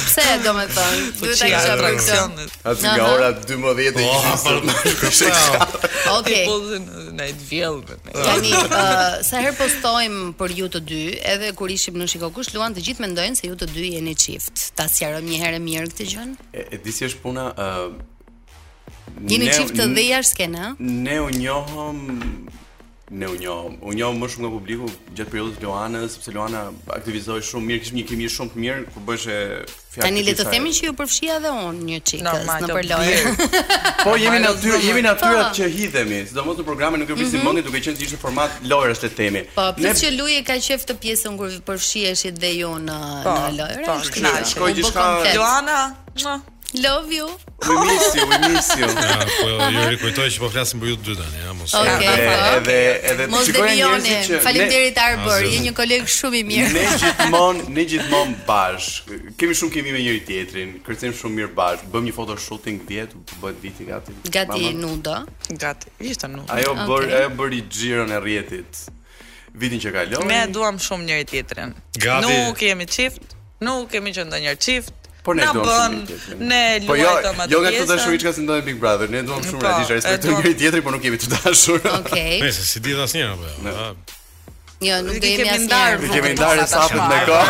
Pse 0.05 0.23
domethën? 0.43 1.01
Po 1.19 1.25
Duhet 1.27 1.39
ta 1.41 1.47
kisha 1.51 1.73
atraksionin. 1.75 2.51
Atë 2.63 2.85
nga 2.85 3.09
ora 3.11 3.27
12 3.35 3.97
deri 3.97 5.27
Okej. 6.15 6.45
po 6.47 6.55
në 6.63 6.79
Night 7.19 7.43
Vale. 7.51 7.99
Tani 8.15 8.55
uh, 8.55 9.19
sa 9.25 9.43
herë 9.43 9.55
postojmë 9.59 10.31
për 10.39 10.55
ju 10.61 10.69
të 10.77 10.83
dy, 10.89 11.01
edhe 11.35 11.51
kur 11.59 11.71
ishim 11.75 11.99
në 11.99 12.07
Shikokush 12.13 12.55
luan 12.55 12.71
të 12.75 12.85
gjithë 12.89 13.03
mendojnë 13.07 13.35
se 13.41 13.47
ju 13.51 13.55
të 13.59 13.67
dy 13.75 13.89
jeni 13.99 14.15
çift. 14.19 14.67
Ta 14.79 14.87
sqarojmë 14.91 15.31
një 15.35 15.39
herë 15.43 15.59
mirë 15.67 15.91
këtë 15.93 16.07
gjën. 16.13 16.35
E 16.55 16.79
di 16.83 16.95
si 16.95 17.07
është 17.09 17.19
puna, 17.25 17.49
ë 17.53 17.71
uh, 17.85 17.95
Jeni 19.29 19.45
çift 19.51 19.75
të 19.77 19.85
dhe 19.95 20.03
jashtë 20.13 20.47
Ne 20.79 21.19
u 21.21 21.27
njohëm 21.29 21.99
ne 23.09 23.27
u 23.27 23.35
njohëm. 23.37 23.73
U 23.85 23.91
njohëm 23.93 24.17
më 24.17 24.27
shumë 24.33 24.41
nga 24.41 24.49
publiku 24.57 24.85
gjatë 25.13 25.31
periudhës 25.31 25.57
Loanës, 25.61 26.15
sepse 26.15 26.31
Luana 26.33 26.61
aktivizoi 26.93 27.41
shumë 27.45 27.67
mirë, 27.69 27.81
kishim 27.83 27.99
një 27.99 28.05
kemi 28.09 28.29
shumë 28.33 28.53
të 28.55 28.61
mirë 28.63 28.85
kur 28.95 29.03
bëshe 29.05 29.35
fjalë. 29.93 30.07
Tani 30.07 30.23
le 30.25 30.33
të 30.39 30.45
themi 30.49 30.71
që 30.73 30.87
ju 30.87 30.95
përfshija 31.01 31.35
edhe 31.39 31.51
unë 31.67 31.85
një 31.89 31.99
çikës 32.11 32.49
në 32.63 32.69
përlojë. 32.71 33.33
po 34.07 34.15
jemi 34.17 34.39
në 34.41 34.49
aty, 34.55 34.73
jemi 34.87 35.05
në 35.05 35.11
aty 35.13 35.27
po. 35.35 35.45
që 35.59 35.69
hidhemi, 35.75 36.23
sidomos 36.31 36.57
në 36.57 36.65
programin 36.71 37.05
nuk 37.05 37.13
e 37.13 37.19
bisi 37.21 37.37
mhm. 37.37 37.45
mendi 37.45 37.65
duke 37.67 37.83
qenë 37.85 38.01
se 38.01 38.07
ishte 38.09 38.19
format 38.25 38.57
lojës 38.65 39.05
të 39.05 39.11
themi. 39.21 39.45
Po, 39.53 39.67
pse 39.77 39.93
që 40.01 40.11
Luje 40.17 40.41
ka 40.49 40.57
qef 40.69 40.87
të 40.89 40.97
pjesën 41.05 41.37
kur 41.41 41.53
përfshiheshit 41.69 42.41
dhe 42.41 42.53
ju 42.57 42.73
në 42.89 42.97
po, 43.29 43.37
në 43.37 43.55
lojëra? 43.61 44.01
Po, 44.25 44.35
shkoj 44.55 44.73
diçka 44.81 45.11
Po, 46.15 46.54
Love 46.81 47.11
you. 47.13 47.27
We 47.67 47.73
miss 47.85 48.15
you, 48.15 48.27
we 48.27 48.37
miss 48.51 48.75
you. 48.77 48.85
Po 49.41 49.67
ju 49.69 49.89
rikujtoj 49.89 50.27
që 50.31 50.39
po 50.43 50.47
flasim 50.51 50.81
për 50.81 50.89
ju 50.91 50.95
të 50.99 51.07
dy 51.09 51.13
tani, 51.19 51.37
ja, 51.39 51.53
mos. 51.55 51.71
Okay, 51.79 52.07
edhe 52.09 52.55
po, 52.57 52.79
edhe 53.11 53.27
të 53.31 53.39
shikojë 53.47 53.75
njerëzit 53.77 54.29
që 54.29 54.39
faleminderit 54.43 54.99
Arbor, 54.99 55.45
je 55.47 55.61
një 55.63 55.71
koleg 55.77 56.09
shumë 56.17 56.39
i 56.39 56.41
mirë. 56.49 56.71
Ne 56.73 56.83
gjithmonë, 57.03 57.65
ne 57.77 57.85
gjithmonë 57.91 58.35
bash. 58.49 59.13
Kemi 59.39 59.55
shumë 59.61 59.75
kemi 59.77 59.93
me 59.95 60.01
njëri 60.03 60.21
tjetrin, 60.27 60.73
kërcim 60.85 61.13
shumë 61.21 61.39
mirë 61.39 61.53
bash. 61.59 61.87
Bëm 61.93 62.09
një 62.09 62.15
foto 62.17 62.35
shooting 62.47 62.83
diet, 62.89 63.15
bëhet 63.43 63.63
viti 63.63 63.87
gati. 63.87 64.17
Gati 64.35 64.73
nudo. 64.81 65.17
Gati, 65.63 65.95
ishte 66.11 66.29
nudo. 66.35 66.49
Ajo 66.53 66.75
bëri, 66.89 67.13
ajo 67.21 67.31
bëri 67.39 67.63
xhiron 67.71 68.11
e 68.11 68.19
rrjetit. 68.19 68.83
Vitin 69.63 69.79
që 69.85 69.95
kalon. 69.95 70.27
Ne 70.31 70.43
duam 70.53 70.81
shumë 70.89 71.07
njëri 71.09 71.29
tjetrin. 71.31 71.73
Nuk 72.03 72.59
kemi 72.61 72.85
çift, 72.91 73.33
nuk 73.63 73.87
kemi 73.95 74.13
që 74.17 74.27
ndonjëherë 74.27 74.63
çift. 74.67 75.01
Po 75.25 75.33
ne 75.33 75.41
do. 75.53 75.63
Ne 76.39 76.79
po 76.85 76.93
jo, 76.95 77.07
luajtëm 77.09 77.33
atë. 77.33 77.33
Po 77.35 77.35
jo, 77.35 77.35
jo 77.57 77.61
nga 77.63 77.71
të 77.73 77.85
dashuri 77.89 78.17
çka 78.21 78.31
si 78.37 78.41
ndonë 78.45 78.63
Big 78.67 78.77
Brother. 78.81 79.07
Ne 79.09 79.13
duam 79.25 79.41
shumë 79.41 79.53
po, 79.57 79.61
radhë, 79.65 79.81
respektoj 79.97 80.33
njëri 80.37 80.51
tjetrin, 80.59 80.83
por 80.85 80.91
nuk 80.93 81.01
jemi 81.07 81.19
të 81.21 81.27
dashur. 81.33 81.79
Okej. 82.01 82.35
Nëse 82.45 82.61
si 82.69 82.77
di 82.85 82.91
dhas 82.93 83.13
apo. 83.25 83.45
Jo, 84.85 84.95
nuk 85.07 85.17
do 85.17 85.25
jemi 85.31 85.49
asnjëherë. 85.55 86.01
Ne 86.05 86.09
kemi 86.13 86.35
ndarë 86.37 86.65
sapët 86.69 87.03
me 87.09 87.17
kohë. 87.31 87.49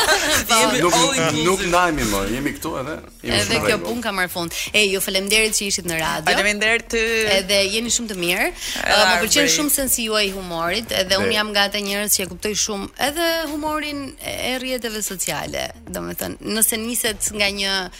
po, 0.48 0.60
nuk 0.80 1.36
nuk 1.44 1.66
ndajmi 1.68 2.06
më, 2.14 2.22
jemi 2.32 2.54
këtu 2.56 2.72
edhe. 2.80 2.94
Edhe 3.42 3.60
kjo 3.66 3.76
punë 3.84 4.02
ka 4.08 4.14
marr 4.16 4.32
fund. 4.32 4.56
E 4.72 4.86
ju 4.86 5.04
faleminderit 5.04 5.52
që 5.60 5.68
ishit 5.68 5.84
në 5.90 6.00
radio. 6.00 6.32
Faleminderit 6.32 6.88
ty. 6.96 7.04
Edhe 7.36 7.60
jeni 7.74 7.92
shumë 7.92 8.12
të 8.14 8.18
mirë. 8.24 8.48
Më 8.88 9.12
pëlqen 9.26 9.52
shumë 9.58 9.74
sensi 9.76 10.08
juaj 10.08 10.24
humorit, 10.38 10.96
edhe 11.02 11.20
un 11.20 11.28
jam 11.36 11.52
gatë 11.52 11.84
njerëz 11.84 12.16
që 12.16 12.24
e 12.24 12.32
kuptoj 12.32 12.56
shumë 12.64 12.90
edhe 13.10 13.28
humorin 13.52 14.06
e 14.24 14.56
rrjeteve 14.56 15.04
sociale. 15.04 15.68
Domethënë, 15.92 16.40
nëse 16.48 16.80
niset 16.80 17.32
nga 17.36 17.52
një 17.52 17.73
嗯。 17.80 17.90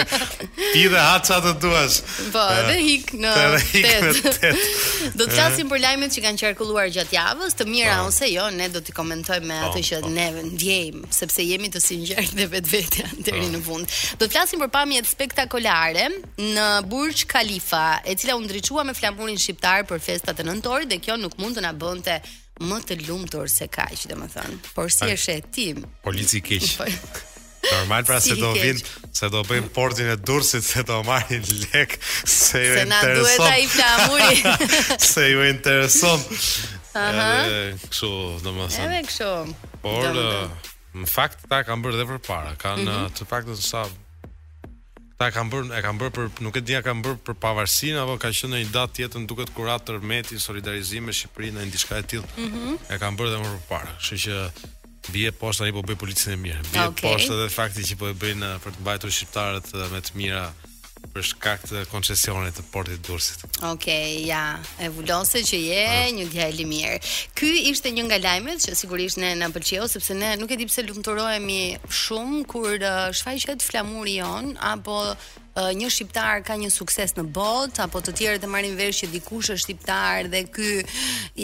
Ti 0.74 0.82
dhe 0.92 1.00
hatë 1.00 1.30
qatë 1.30 1.44
të 1.46 1.54
duash. 1.62 1.96
Po, 2.34 2.42
dhe 2.68 2.74
hik 2.84 3.12
në 3.22 3.32
8. 4.10 4.50
do 5.16 5.24
të 5.24 5.30
flasim 5.32 5.70
për 5.72 5.80
lajmet 5.86 6.12
që 6.16 6.24
kanë 6.26 6.42
qarkulluar 6.44 6.90
gjatë 6.92 7.16
javës, 7.16 7.56
të 7.60 7.68
mira 7.70 7.96
po. 8.02 8.10
ose 8.12 8.28
jo, 8.34 8.46
ne 8.58 8.68
do 8.74 8.82
t'i 8.84 8.94
komentojmë 9.00 9.48
me 9.48 9.58
atë 9.70 9.78
po, 9.78 9.86
që 9.88 10.02
po. 10.04 10.12
ne 10.18 10.26
ndjejmë, 10.50 11.02
sepse 11.22 11.46
jemi 11.48 11.72
të 11.74 11.84
sinqert 11.86 12.34
dhe 12.36 12.48
vetë 12.56 13.08
deri 13.16 13.46
po. 13.46 13.50
në 13.56 13.64
fund. 13.70 13.98
Do 14.20 14.28
të 14.28 14.32
flasim 14.36 14.60
për 14.66 14.74
pamjet 14.76 15.08
spektakolare 15.14 16.10
në 16.52 16.68
Burj 16.92 17.24
Khalifa, 17.32 17.86
e 18.04 18.18
cila 18.20 18.36
u 18.36 18.44
ndriçua 18.44 18.84
me 18.84 18.94
flamurin 18.98 19.40
shqiptar 19.40 19.80
për 19.88 20.04
festat 20.10 20.44
e 20.44 20.48
nëntorit 20.52 20.90
dhe 20.92 21.00
kjo 21.04 21.16
nuk 21.22 21.38
mund 21.40 21.56
të 21.58 21.64
na 21.68 21.72
bënte 21.72 22.20
më 22.62 22.78
të 22.86 22.96
lumtur 23.08 23.48
se 23.50 23.66
kaq, 23.70 24.04
domethën. 24.10 24.58
Por 24.76 24.90
si 24.94 25.08
është 25.10 25.32
e 25.34 25.40
tim? 25.52 25.80
Polici 26.04 26.40
keq. 26.44 26.68
Po. 27.64 27.70
Normal 27.78 28.02
pra 28.04 28.18
si 28.20 28.34
se 28.34 28.34
do 28.36 28.50
vin, 28.52 28.76
se 29.16 29.28
do 29.32 29.40
bëjmë 29.48 29.70
portin 29.72 30.10
e 30.12 30.18
Durrësit 30.20 30.66
se 30.68 30.82
do 30.84 30.98
marrin 31.06 31.40
lek 31.62 31.94
se 32.28 32.60
ju 32.60 32.74
intereson. 32.82 32.90
Se 32.90 32.90
na 32.90 32.98
duhet 33.16 33.44
ai 33.46 33.64
flamuri. 33.72 34.76
se 35.14 35.24
ju 35.30 35.46
intereson. 35.48 36.20
Aha. 37.00 37.30
Kështu 37.88 38.10
domethën. 38.44 38.84
Edhe 38.84 39.00
kështu. 39.08 39.30
Por 39.80 40.10
në 41.00 41.08
fakt 41.08 41.48
ta 41.48 41.62
kanë 41.64 41.86
bërë 41.88 42.00
edhe 42.02 42.10
përpara. 42.12 42.52
Kanë 42.60 42.84
mm 42.84 42.92
-hmm. 42.92 43.16
të 43.16 43.30
paktën 43.32 43.56
sa 43.64 43.86
Ta 45.14 45.28
kam 45.30 45.46
bërë, 45.50 45.68
e 45.76 45.80
kam 45.84 45.98
bërë 46.00 46.12
për 46.16 46.30
nuk 46.42 46.56
e 46.58 46.62
dia 46.66 46.80
kam 46.82 47.02
bërë 47.04 47.20
për 47.26 47.36
pavarësinë 47.44 48.00
apo 48.02 48.16
ka 48.18 48.32
qenë 48.34 48.60
një 48.64 48.70
datë 48.74 48.98
tjetër 48.98 49.26
duket 49.30 49.52
kurat 49.54 49.84
tërmeti 49.86 50.40
solidarizimi 50.42 51.08
me 51.08 51.14
Shqipërinë 51.14 51.60
në 51.62 51.72
diçka 51.74 51.98
e 51.98 52.02
tillë. 52.12 52.28
Mm 52.36 52.50
-hmm. 52.50 52.74
E 52.90 52.98
kam 52.98 53.16
bërë 53.18 53.30
edhe 53.30 53.38
më 53.44 53.62
parë. 53.68 53.94
Kështu 54.02 54.16
që 54.26 54.34
bie 55.14 55.30
poshtë 55.38 55.60
tani 55.62 55.76
po 55.78 55.84
bëj 55.90 55.96
policinë 56.02 56.34
e 56.34 56.40
mirë. 56.46 56.62
Bie 56.72 56.86
okay. 56.88 57.06
poshtë 57.12 57.32
edhe 57.38 57.48
fakti 57.58 57.82
që 57.90 57.96
po 58.00 58.08
e 58.10 58.14
bëjnë 58.24 58.50
për 58.64 58.70
të 58.78 58.82
mbajtur 58.82 59.10
shqiptarët 59.18 59.74
me 59.94 60.00
të 60.08 60.14
mira 60.18 60.46
për 61.14 61.24
shkak 61.28 61.64
të 61.70 61.82
koncesionit 61.92 62.56
të 62.58 62.64
portit 62.74 63.02
Durrësit. 63.06 63.44
Okej, 63.46 63.68
okay, 63.70 64.16
ja, 64.26 64.58
e 64.82 64.88
vullose 64.94 65.44
që 65.46 65.60
je 65.60 65.84
uh. 65.92 66.10
një 66.16 66.26
djalë 66.32 66.64
i 66.64 66.66
mirë. 66.70 66.98
Ky 67.38 67.52
ishte 67.70 67.92
një 67.94 68.08
nga 68.08 68.18
lajmet 68.24 68.64
që 68.66 68.74
sigurisht 68.80 69.20
ne 69.22 69.30
na 69.38 69.48
pëlqeu 69.54 69.86
sepse 69.94 70.16
ne 70.18 70.32
nuk 70.42 70.50
e 70.50 70.58
di 70.62 70.66
pse 70.70 70.84
lumturohemi 70.88 71.60
shumë 72.02 72.42
kur 72.50 72.74
uh, 72.74 73.08
shfaqet 73.14 73.62
flamuri 73.68 74.18
jon 74.22 74.52
apo 74.74 74.98
Eh, 75.54 75.70
një 75.78 75.86
shqiptar 75.94 76.40
ka 76.42 76.56
një 76.58 76.66
sukses 76.74 77.12
në 77.14 77.22
botë 77.36 77.84
apo 77.84 78.00
të 78.02 78.12
tjerë 78.18 78.38
të 78.42 78.48
marrin 78.50 78.72
vesh 78.74 79.04
që 79.04 79.08
dikush 79.12 79.52
është 79.54 79.62
shqiptar 79.62 80.26
dhe 80.32 80.40
ky 80.50 80.70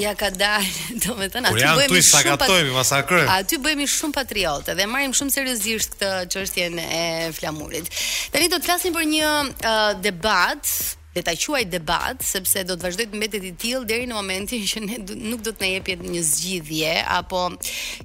ja 0.01 0.17
ka 0.19 0.33
dalë, 0.35 0.71
domethënë 1.05 1.51
aty 1.53 1.61
bëhemi 1.61 2.01
shumë 2.03 2.07
sakatojmë 2.11 2.73
masakrë. 2.75 3.21
Aty 3.37 3.59
bëhemi 3.63 3.85
shumë 3.93 4.17
patriotë 4.17 4.75
dhe 4.81 4.87
marrim 4.91 5.13
shumë 5.15 5.31
seriozisht 5.37 5.95
këtë 6.01 6.17
çështje 6.35 6.65
e 6.99 7.05
flamurit. 7.39 7.87
Tani 8.35 8.49
do 8.51 8.59
të 8.59 8.67
flasim 8.67 8.97
për 8.99 9.07
një 9.13 9.29
uh, 9.31 9.79
debat 10.03 10.73
dhe 11.15 11.23
ta 11.31 11.35
quaj 11.45 11.61
debat 11.77 12.27
sepse 12.33 12.65
do 12.67 12.75
të 12.79 12.87
vazhdoj 12.89 13.07
të 13.15 13.21
mbetet 13.21 13.47
i 13.47 13.53
tillë 13.63 13.87
deri 13.93 14.09
në 14.11 14.17
momentin 14.19 14.65
që 14.73 14.83
ne 14.89 14.99
nuk 15.31 15.45
do 15.47 15.53
të 15.55 15.63
na 15.63 15.69
jepet 15.77 16.03
një 16.03 16.25
zgjidhje 16.33 16.97
apo 17.19 17.45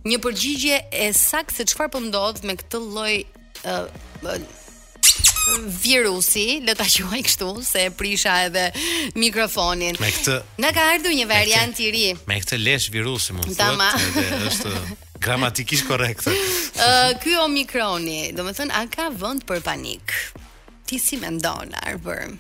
një 0.06 0.22
përgjigje 0.26 0.78
e 1.02 1.10
saktë 1.18 1.58
se 1.64 1.68
çfarë 1.74 1.94
po 1.98 2.04
ndodh 2.10 2.46
me 2.46 2.56
këtë 2.62 2.84
lloj 2.92 3.14
eh, 3.26 4.38
virusi, 5.82 6.60
le 6.66 6.74
ta 6.76 6.86
quaj 6.86 7.22
kështu, 7.26 7.50
se 7.66 7.84
e 7.88 7.90
prisha 7.94 8.34
edhe 8.48 8.66
mikrofonin. 9.20 9.98
Me 10.02 10.12
këtë 10.14 10.38
Na 10.64 10.72
ka 10.74 10.86
ardhur 10.94 11.14
një 11.16 11.28
variant 11.30 11.80
i 11.84 11.90
ri. 11.94 12.04
Me 12.30 12.40
këtë 12.42 12.60
lesh 12.62 12.90
virusi 12.94 13.36
mund 13.38 13.52
të 13.52 13.70
thotë, 13.76 14.34
është 14.50 14.74
gramatikisht 15.26 15.86
korrekt. 15.90 16.28
Ë, 16.30 16.34
uh, 16.34 17.14
ky 17.24 17.36
omikroni, 17.44 18.32
domethënë 18.38 18.76
a 18.78 18.84
ka 18.94 19.10
vend 19.14 19.46
për 19.50 19.62
panik? 19.66 20.14
Ti 20.86 21.00
si 21.02 21.18
mendon, 21.22 21.74
Arbër? 21.84 22.36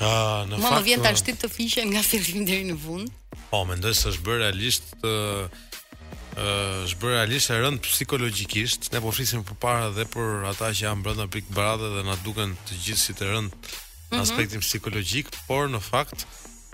Ë, 0.00 0.06
uh, 0.06 0.38
në 0.50 0.58
Ma 0.58 0.70
fakt, 0.70 0.78
më 0.78 0.86
vjen 0.90 1.04
ta 1.06 1.14
shtyp 1.18 1.42
të 1.44 1.52
fiqen 1.52 1.92
nga 1.94 2.04
fillim 2.12 2.46
deri 2.48 2.70
në 2.72 2.78
fund. 2.84 3.12
Po, 3.52 3.62
mendoj 3.68 3.94
se 3.98 4.10
është 4.12 4.24
bërë 4.26 4.42
realisht 4.46 4.94
uh, 5.04 5.46
është 6.36 6.98
bërë 7.00 7.12
realisht 7.16 7.50
e 7.52 7.58
rëndë 7.60 7.82
psikologjikisht. 7.84 8.90
Ne 8.92 9.00
po 9.04 9.12
flisim 9.12 9.42
për 9.44 9.90
dhe 9.94 10.04
për 10.12 10.44
ata 10.48 10.70
që 10.72 10.86
janë 10.86 11.02
brenda 11.04 11.26
Big 11.28 11.44
Brother 11.52 11.90
dhe 11.96 12.04
na 12.08 12.14
duken 12.24 12.54
të 12.64 12.78
gjithë 12.84 13.00
si 13.00 13.12
të 13.18 13.24
rëndë 13.24 13.50
mm 14.10 14.18
-hmm. 14.18 14.60
psikologjik, 14.64 15.26
por 15.46 15.68
në 15.68 15.80
fakt 15.80 16.26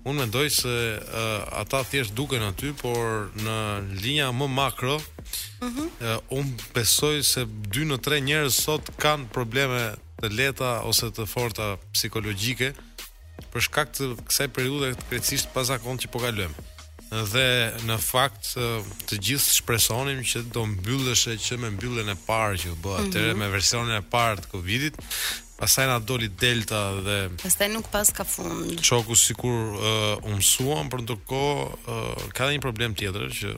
unë 0.05 0.19
mendoj 0.19 0.49
se 0.51 0.75
uh, 0.99 1.59
ata 1.61 1.83
thjesht 1.85 2.15
duken 2.15 2.43
aty, 2.43 2.73
por 2.73 3.31
në 3.35 3.59
linja 4.03 4.31
më 4.33 4.47
makro, 4.49 4.97
mm 4.97 5.69
-hmm. 5.69 5.91
uh, 6.01 6.19
unë 6.31 6.51
besoj 6.75 7.23
se 7.23 7.43
2 7.45 7.85
në 7.91 7.99
3 7.99 8.21
njerëz 8.21 8.55
sot 8.55 8.91
kanë 9.03 9.27
probleme 9.33 9.95
të 10.23 10.31
leta 10.37 10.81
ose 10.87 11.07
të 11.11 11.27
forta 11.27 11.77
psikologjike 11.93 12.73
për 13.53 13.61
shkak 13.61 13.89
të 13.97 14.15
kësaj 14.29 14.49
periudhe 14.49 14.95
krejtësisht 15.11 15.49
pas 15.55 15.67
zakonit 15.67 16.03
që 16.05 16.09
po 16.11 16.19
kalojmë 16.19 16.55
dhe 17.09 17.45
në 17.89 17.97
fakt 18.05 18.51
të 19.09 19.17
gjithë 19.17 19.55
shpresonim 19.63 20.19
që 20.29 20.43
do 20.53 20.67
mbylleshe 20.69 21.39
që 21.41 21.57
me 21.63 21.71
mbyllen 21.73 22.11
e 22.13 22.17
parë 22.27 22.59
që 22.65 22.73
bë 22.85 22.95
mhm. 22.95 23.05
atëre 23.05 23.33
mm 23.33 23.37
-hmm. 23.37 23.45
me 23.45 23.53
versionin 23.53 23.95
e 23.99 24.03
parë 24.03 24.41
të 24.43 24.51
Covidit. 24.53 24.99
Pastaj 25.59 25.87
na 25.91 25.99
doli 25.99 26.29
Delta 26.39 26.83
dhe 27.03 27.17
pastaj 27.43 27.69
nuk 27.73 27.89
pas 27.91 28.11
ka 28.15 28.25
fund. 28.25 28.77
Çoku 28.83 29.15
sikur 29.15 29.75
uh, 29.75 30.31
umsuan, 30.31 30.89
por 30.91 31.03
ndërkohë 31.03 31.65
uh, 31.67 32.31
ka 32.35 32.47
dhe 32.47 32.55
një 32.59 32.63
problem 32.63 32.95
tjetër 32.95 33.27
që 33.39 33.55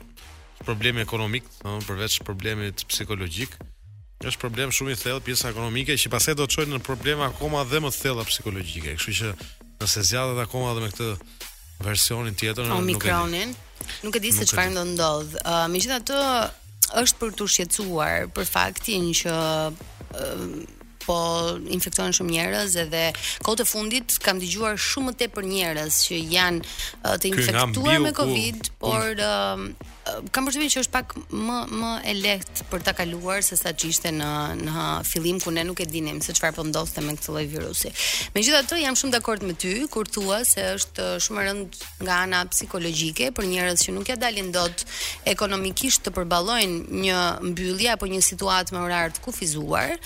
problemi 0.64 1.00
ekonomik, 1.00 1.44
domethënë 1.60 1.86
përveç 1.88 2.20
problemit 2.24 2.84
psikologjik, 2.88 3.56
është 4.20 4.38
problem 4.40 4.70
shumë 4.70 4.92
i 4.92 4.96
thellë 5.00 5.20
pjesa 5.24 5.48
ekonomike 5.50 5.92
që 5.96 6.10
pastaj 6.12 6.34
do 6.36 6.44
të 6.46 6.52
çojë 6.54 6.70
në 6.74 6.80
probleme 6.84 7.24
akoma 7.24 7.64
dhe 7.64 7.80
më 7.80 7.90
të 7.92 8.00
thella 8.00 8.24
psikologjike. 8.28 8.96
Kështu 8.96 9.14
që 9.20 9.30
nëse 9.80 10.02
zgjatet 10.08 10.38
akoma 10.44 10.72
edhe 10.72 10.82
me 10.84 10.90
këtë 10.92 11.08
versionin 11.84 12.36
tjetër 12.38 12.68
në 12.68 12.76
Omicronin. 12.80 13.54
Nuk 14.04 14.16
e 14.16 14.22
di 14.22 14.30
se 14.34 14.46
çfarë 14.48 14.74
do 14.76 14.82
të 14.82 14.90
ndodh. 14.94 15.36
Uh, 15.42 15.64
Megjithatë 15.72 16.18
është 17.00 17.20
për 17.22 17.32
të 17.38 17.48
shqetësuar 17.54 18.28
për 18.36 18.48
faktin 18.50 19.08
që 19.16 19.32
uh, 19.32 20.74
po 21.06 21.16
infektojnë 21.76 22.16
shumë 22.18 22.34
njerëz 22.34 22.74
edhe 22.84 23.04
kohët 23.46 23.62
të 23.62 23.66
fundit 23.70 24.18
kam 24.24 24.42
dëgjuar 24.42 24.76
shumë 24.80 25.10
më 25.12 25.16
tepër 25.24 25.48
njerëz 25.54 26.02
që 26.08 26.20
janë 26.34 26.66
uh, 26.66 27.16
të 27.16 27.32
infektuar 27.32 28.02
me 28.04 28.12
Covid, 28.16 28.68
por 28.82 29.22
kam 30.34 30.46
përshtypjen 30.48 30.72
që 30.74 30.82
është 30.84 30.94
pak 30.94 31.14
më 31.48 31.56
më 31.80 31.90
e 32.10 32.14
lehtë 32.18 32.66
për 32.70 32.84
ta 32.86 32.94
kaluar 32.98 33.42
se 33.46 33.56
sa 33.58 33.72
çishte 33.76 34.10
në 34.14 34.30
në 34.66 34.86
fillim 35.10 35.38
ku 35.42 35.52
ne 35.54 35.64
nuk 35.68 35.82
e 35.84 35.88
dinim 35.92 36.20
se 36.24 36.34
çfarë 36.36 36.56
po 36.58 36.64
ndodhte 36.66 37.04
me 37.04 37.14
këtë 37.18 37.32
lloj 37.34 37.46
virusi. 37.54 37.92
Megjithatë, 38.34 38.78
jam 38.84 38.96
shumë 38.98 39.14
dakord 39.16 39.44
me 39.46 39.54
ty 39.54 39.72
kur 39.92 40.08
thua 40.10 40.40
se 40.48 40.64
është 40.76 41.06
shumë 41.26 41.44
rënd 41.46 41.78
nga 42.04 42.18
ana 42.26 42.42
psikologjike 42.52 43.30
për 43.36 43.48
njerëz 43.52 43.84
që 43.86 43.94
nuk 43.96 44.10
ja 44.12 44.16
dalin 44.20 44.50
dot 44.54 44.84
ekonomikisht 45.34 46.04
të 46.06 46.14
përballojnë 46.16 47.00
një 47.04 47.20
mbyllje 47.50 47.94
apo 47.96 48.10
një 48.10 48.20
situatë 48.30 48.76
me 48.76 48.84
orar 48.86 49.12
të 49.14 49.24
kufizuar. 49.26 49.96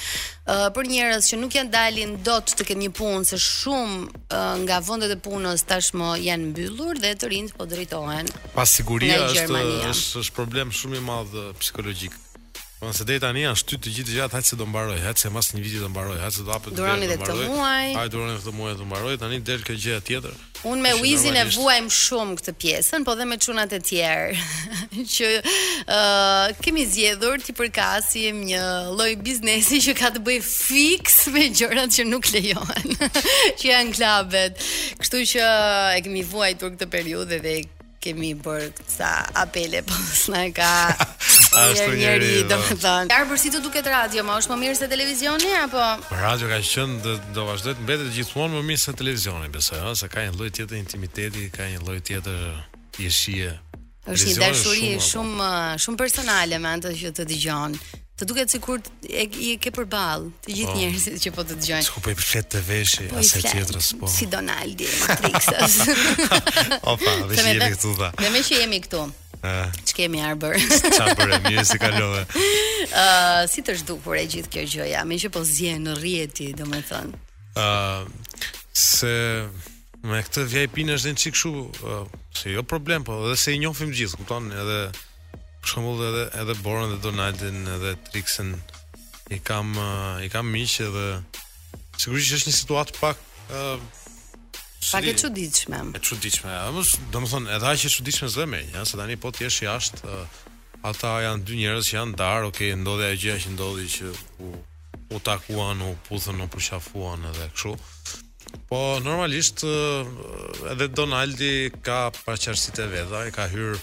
Uh, 0.44 0.66
për 0.76 0.84
njerëz 0.92 1.26
që 1.30 1.36
nuk 1.40 1.54
janë 1.56 1.72
dalin 1.72 2.10
dot 2.26 2.50
të 2.58 2.66
kenë 2.68 2.82
një 2.84 2.90
punë 2.98 3.22
se 3.30 3.38
shumë 3.40 3.94
uh, 4.04 4.50
nga 4.66 4.76
vendet 4.84 5.14
e 5.14 5.16
punës 5.24 5.64
tashmë 5.64 6.10
janë 6.20 6.50
mbyllur 6.50 7.00
dhe 7.00 7.14
të 7.16 7.30
rinjt 7.32 7.56
po 7.56 7.64
drejtohen. 7.70 8.28
Pa 8.52 8.66
siguri 8.68 9.08
është 9.16 9.46
është 9.94 10.22
është 10.24 10.36
problem 10.38 10.74
shumë 10.74 11.00
i 11.00 11.04
madh 11.08 11.34
psikologjik. 11.62 12.20
Po 12.80 12.90
se 12.92 13.04
deri 13.08 13.20
tani 13.22 13.44
janë 13.44 13.56
shtyt 13.62 13.84
të 13.86 13.90
gjithë 13.96 14.14
gjërat, 14.16 14.34
haq 14.36 14.46
se 14.50 14.56
do 14.60 14.66
mbaroj, 14.68 14.98
haq 15.06 15.16
se 15.20 15.30
mas 15.32 15.52
një 15.54 15.62
vit 15.64 15.76
do 15.80 15.88
mbaroj, 15.88 16.18
haq 16.20 16.34
se 16.34 16.42
do 16.44 16.52
hapet. 16.52 16.74
Duroni 16.76 17.06
vetë 17.08 17.28
të 17.30 17.46
muaj. 17.48 17.94
Ai 18.00 18.10
duroni 18.12 18.34
vetë 18.34 18.48
të 18.48 18.54
muaj 18.58 18.74
të 18.76 18.88
mbaroj, 18.90 19.14
tani 19.22 19.38
del 19.46 19.62
kjo 19.64 19.76
gjë 19.80 20.00
tjetër. 20.04 20.34
Unë 20.68 20.82
me 20.84 20.92
Wizin 21.00 21.36
e 21.40 21.44
vuajm 21.54 21.86
shumë 21.92 22.36
këtë 22.40 22.54
pjesën, 22.60 23.04
po 23.06 23.14
dhe 23.16 23.26
me 23.28 23.36
çunat 23.40 23.72
e 23.76 23.80
tjerë 23.84 24.36
që 25.14 25.30
ë 25.38 25.96
uh, 25.96 26.56
kemi 26.64 26.84
zgjedhur 26.88 27.40
ti 27.44 27.54
përkasim 27.56 28.40
një 28.50 28.62
lloj 28.96 29.10
biznesi 29.22 29.80
që 29.84 29.94
ka 30.00 30.10
të 30.16 30.24
bëjë 30.24 30.44
fiks 30.48 31.18
me 31.36 31.46
gjërat 31.56 31.94
që 31.98 32.08
nuk 32.10 32.28
lejohen, 32.34 33.00
që 33.60 33.70
janë 33.70 33.96
klabet. 33.96 34.60
Kështu 35.00 35.24
që 35.32 35.50
e 36.00 36.04
kemi 36.04 36.26
vuajtur 36.32 36.76
këtë 36.76 36.92
periudhë 36.96 37.40
dhe 37.44 37.56
kemi 38.04 38.34
bërë 38.38 38.68
sa 38.90 39.10
apele, 39.44 39.80
po 39.86 39.96
së 39.96 40.34
në 40.34 40.42
ka 40.56 40.68
njërë 41.54 41.98
njëri, 42.02 42.30
do 42.52 42.58
më 42.60 42.76
thonë. 42.84 43.14
Arë 43.16 43.28
përsi 43.30 43.52
të 43.54 43.62
duket 43.64 43.88
radio, 43.90 44.24
ma 44.28 44.36
është 44.40 44.52
më 44.52 44.58
mirë 44.64 44.78
se 44.82 44.90
televizioni, 44.92 45.50
apo? 45.62 45.86
Për 46.10 46.22
radio 46.26 46.50
ka 46.52 46.60
qënë 46.72 47.00
dhe 47.06 47.16
do 47.36 47.46
vazhdojtë 47.50 47.86
mbetet 47.86 48.12
gjithmonë 48.18 48.58
më 48.58 48.64
mirë 48.70 48.84
se 48.84 48.96
televizioni, 49.00 49.48
besoj, 49.58 49.80
ha, 49.86 49.94
se 50.02 50.10
ka 50.12 50.26
një 50.26 50.36
loj 50.38 50.52
tjetër 50.60 50.80
intimiteti, 50.84 51.48
ka 51.56 51.70
një 51.72 51.84
loj 51.88 52.00
tjetër 52.08 52.44
jeshie. 53.00 53.52
është 54.12 54.26
një 54.28 54.36
dashuri 54.40 54.80
shumë, 55.00 55.04
shumë, 55.08 55.50
shumë 55.84 55.98
personale, 56.00 56.58
me 56.60 56.68
antë 56.78 56.90
që 57.02 57.14
të 57.20 57.24
digjonë. 57.30 57.80
Të 58.14 58.26
duket 58.30 58.52
sikur 58.54 58.78
e 59.10 59.24
i 59.42 59.54
ke 59.58 59.72
përballë 59.74 60.28
të 60.44 60.52
gjithë 60.54 60.70
po. 60.70 60.78
njerëzit 60.80 61.16
që 61.24 61.30
po 61.34 61.42
të 61.48 61.54
dëgjojnë. 61.58 61.84
Sku 61.88 62.00
po 62.04 62.12
i 62.12 62.12
flet 62.22 62.46
të 62.52 62.60
veshë 62.68 63.06
po 63.10 63.16
asaj 63.18 63.40
tjetrës 63.42 63.88
po. 63.98 64.10
Si 64.12 64.28
Donaldi, 64.30 64.86
Matrixas. 65.00 65.72
Opa, 66.92 67.14
dhe 67.28 67.38
shihemi 67.40 67.58
dhe... 67.64 67.68
këtu 67.72 67.90
ta. 67.98 68.10
Dhe 68.22 68.28
me 68.30 68.42
që 68.46 68.60
jemi 68.60 68.78
këtu. 68.84 69.00
Ë. 69.42 69.48
kemi 69.48 69.82
Çka 69.90 69.96
kemi 69.98 70.20
arbër? 70.28 70.54
Çfarë 70.84 71.16
bëre 71.20 71.40
mirë 71.48 71.64
si 71.68 71.78
kalove? 71.82 72.20
Ë, 72.22 72.94
uh, 73.08 73.40
si 73.50 73.64
të 73.66 73.74
zhdukur 73.80 74.14
e 74.14 74.22
gjithë 74.30 74.52
kjo 74.54 74.62
gjëja, 74.76 75.00
me 75.10 75.18
që 75.20 75.30
po 75.34 75.42
zihen 75.48 75.82
në 75.88 75.96
rrieti, 75.98 76.46
domethënë. 76.60 77.18
Ë, 77.58 77.64
uh, 77.66 78.60
se 78.78 79.10
me 80.06 80.22
këtë 80.28 80.46
VIP-n 80.54 80.94
është 80.94 81.12
një 81.16 81.20
çik 81.24 81.34
kështu, 81.34 81.50
uh, 81.50 82.30
se 82.38 82.54
jo 82.54 82.62
problem, 82.62 83.02
po 83.04 83.18
edhe 83.26 83.34
se 83.42 83.56
i 83.58 83.58
njohim 83.66 83.90
gjithë, 83.90 84.22
kupton, 84.22 84.48
edhe 84.54 84.80
për 85.64 85.70
shembull 85.72 86.00
edhe 86.04 86.22
edhe 86.42 86.54
Boran 86.64 86.90
dhe 86.92 86.98
Donaldin 87.02 87.64
edhe 87.78 87.92
Trixen 88.10 88.50
i 89.34 89.38
kam 89.40 89.70
eh, 89.74 90.26
i 90.26 90.28
kam 90.32 90.50
miq 90.52 90.74
edhe 90.84 91.20
sigurisht 92.02 92.34
është 92.38 92.50
një 92.52 92.56
situatë 92.58 92.98
pak 93.00 93.22
uh, 93.48 93.84
pak 94.90 95.06
e 95.08 95.14
çuditshme. 95.16 95.78
E 95.96 96.00
çuditshme. 96.04 96.52
Mos 96.76 96.90
domethënë 97.14 97.54
edhe 97.56 97.70
aq 97.70 97.86
e 97.88 97.92
çuditshme 97.94 98.28
zë 98.34 98.44
me, 98.52 98.60
ja, 98.74 98.84
se 98.84 98.98
tani 99.00 99.16
po 99.20 99.32
ti 99.32 99.46
je 99.46 99.52
jashtë 99.64 100.04
uh, 100.04 100.40
ata 100.90 101.14
janë 101.24 101.46
dy 101.48 101.62
njerëz 101.62 101.88
që 101.88 101.96
janë 101.96 102.16
darë, 102.20 102.48
okay, 102.52 102.74
ndodhi 102.76 103.06
ajo 103.06 103.20
gjëja 103.22 103.38
që 103.46 103.52
ndodhi 103.54 103.88
që 103.94 104.10
u 104.44 104.52
u 105.14 105.18
takuan, 105.22 105.78
u 105.84 105.94
puthën, 106.08 106.40
u 106.44 106.48
përqafuan 106.52 107.24
edhe 107.30 107.48
kështu. 107.54 107.74
Po 108.68 108.78
normalisht 109.04 109.62
edhe 110.72 110.88
Donaldi 110.96 111.70
ka 111.86 112.08
paraqarsitë 112.20 112.84
e 112.84 112.92
veta, 112.96 113.22
ka 113.34 113.46
hyrë 113.52 113.78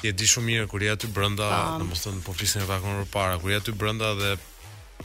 ti 0.00 0.08
e 0.10 0.14
di 0.16 0.24
shumë 0.28 0.48
mirë 0.48 0.68
kur 0.70 0.82
ja 0.82 0.94
ty 0.96 1.08
brenda, 1.12 1.48
domethënë 1.80 2.22
po 2.24 2.32
fisin 2.36 2.64
pak 2.68 2.84
më 2.84 3.06
parë, 3.12 3.38
kur 3.42 3.52
ja 3.52 3.60
ty 3.62 3.74
brenda 3.76 4.14
dhe 4.18 4.30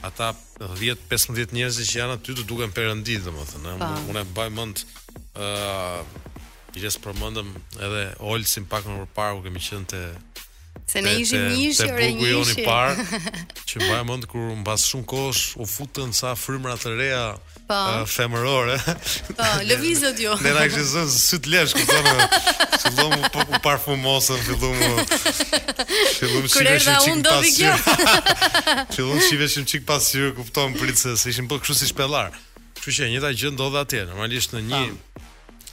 ata 0.04 0.32
10, 0.60 1.04
15 1.10 1.52
njerëz 1.56 1.80
që 1.88 2.00
janë 2.00 2.16
aty 2.16 2.34
të 2.38 2.44
duken 2.48 2.72
perëndi 2.76 3.18
domethënë, 3.26 3.74
eh. 3.76 4.06
unë 4.12 4.22
e 4.24 4.28
baj 4.36 4.48
mend 4.56 4.84
ë 4.86 4.88
uh, 5.34 5.44
eh, 5.44 6.24
Gjesë 6.76 7.00
për 7.06 7.14
mëndëm 7.16 7.46
edhe 7.86 8.00
ollë 8.34 8.44
si 8.50 8.60
pak 8.68 8.84
më 8.84 8.96
përparë 8.98 9.36
u 9.38 9.38
kemi 9.46 9.60
qenë 9.64 9.86
të... 9.88 10.00
Se 10.92 11.00
ne 11.00 11.14
ishim 11.22 11.46
një 11.48 11.54
ishi, 11.70 11.86
ore 11.88 12.08
një 12.18 12.26
ishi. 12.26 12.42
Se 12.50 12.56
bugu 12.58 12.64
jo 12.66 12.66
parë, 12.66 13.22
që 13.70 13.80
më 13.80 13.86
bajë 13.94 14.04
mëndë 14.10 14.28
kërë 14.34 14.56
basë 14.66 14.90
shumë 14.90 15.06
kosh, 15.08 15.40
u 15.56 15.70
futën 15.72 16.12
sa 16.12 16.34
frymra 16.36 16.74
të 16.76 16.92
reja, 17.00 17.22
Po. 17.66 17.74
Ah, 17.74 18.06
femërore. 18.06 18.76
Po, 19.36 19.44
lëvizët 19.66 20.20
ju. 20.22 20.30
Ne 20.46 20.52
na 20.54 20.66
kishë 20.70 20.84
zën 20.86 21.08
syt 21.10 21.48
lesh, 21.50 21.72
kupton? 21.74 22.20
Fillom 22.84 23.16
po 23.34 23.42
u 23.50 23.58
parfumosa, 23.64 24.36
fillom. 24.46 24.76
Fillom 26.20 26.46
si 26.46 26.62
vesh 26.62 26.86
un 27.10 27.24
do 27.26 27.32
vi 27.42 27.50
kjo. 27.56 27.72
Fillom 28.94 29.18
si 29.18 29.34
vesh 29.40 29.58
un 29.58 29.66
çik 29.66 29.82
pas 29.88 30.12
kupton, 30.38 30.78
pritse, 30.78 31.16
ishin 31.26 31.50
po 31.50 31.58
kështu 31.58 31.74
si 31.80 31.90
shpellar. 31.90 32.30
Kështu 32.78 32.94
që 33.00 33.10
njëta 33.16 33.34
gjë 33.34 33.54
ndodhi 33.56 33.82
atje, 33.82 34.04
normalisht 34.12 34.54
në 34.54 34.62
një 34.70 34.82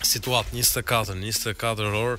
situat 0.03 0.49
24, 0.49 1.13
24 1.21 1.93
orë. 2.01 2.17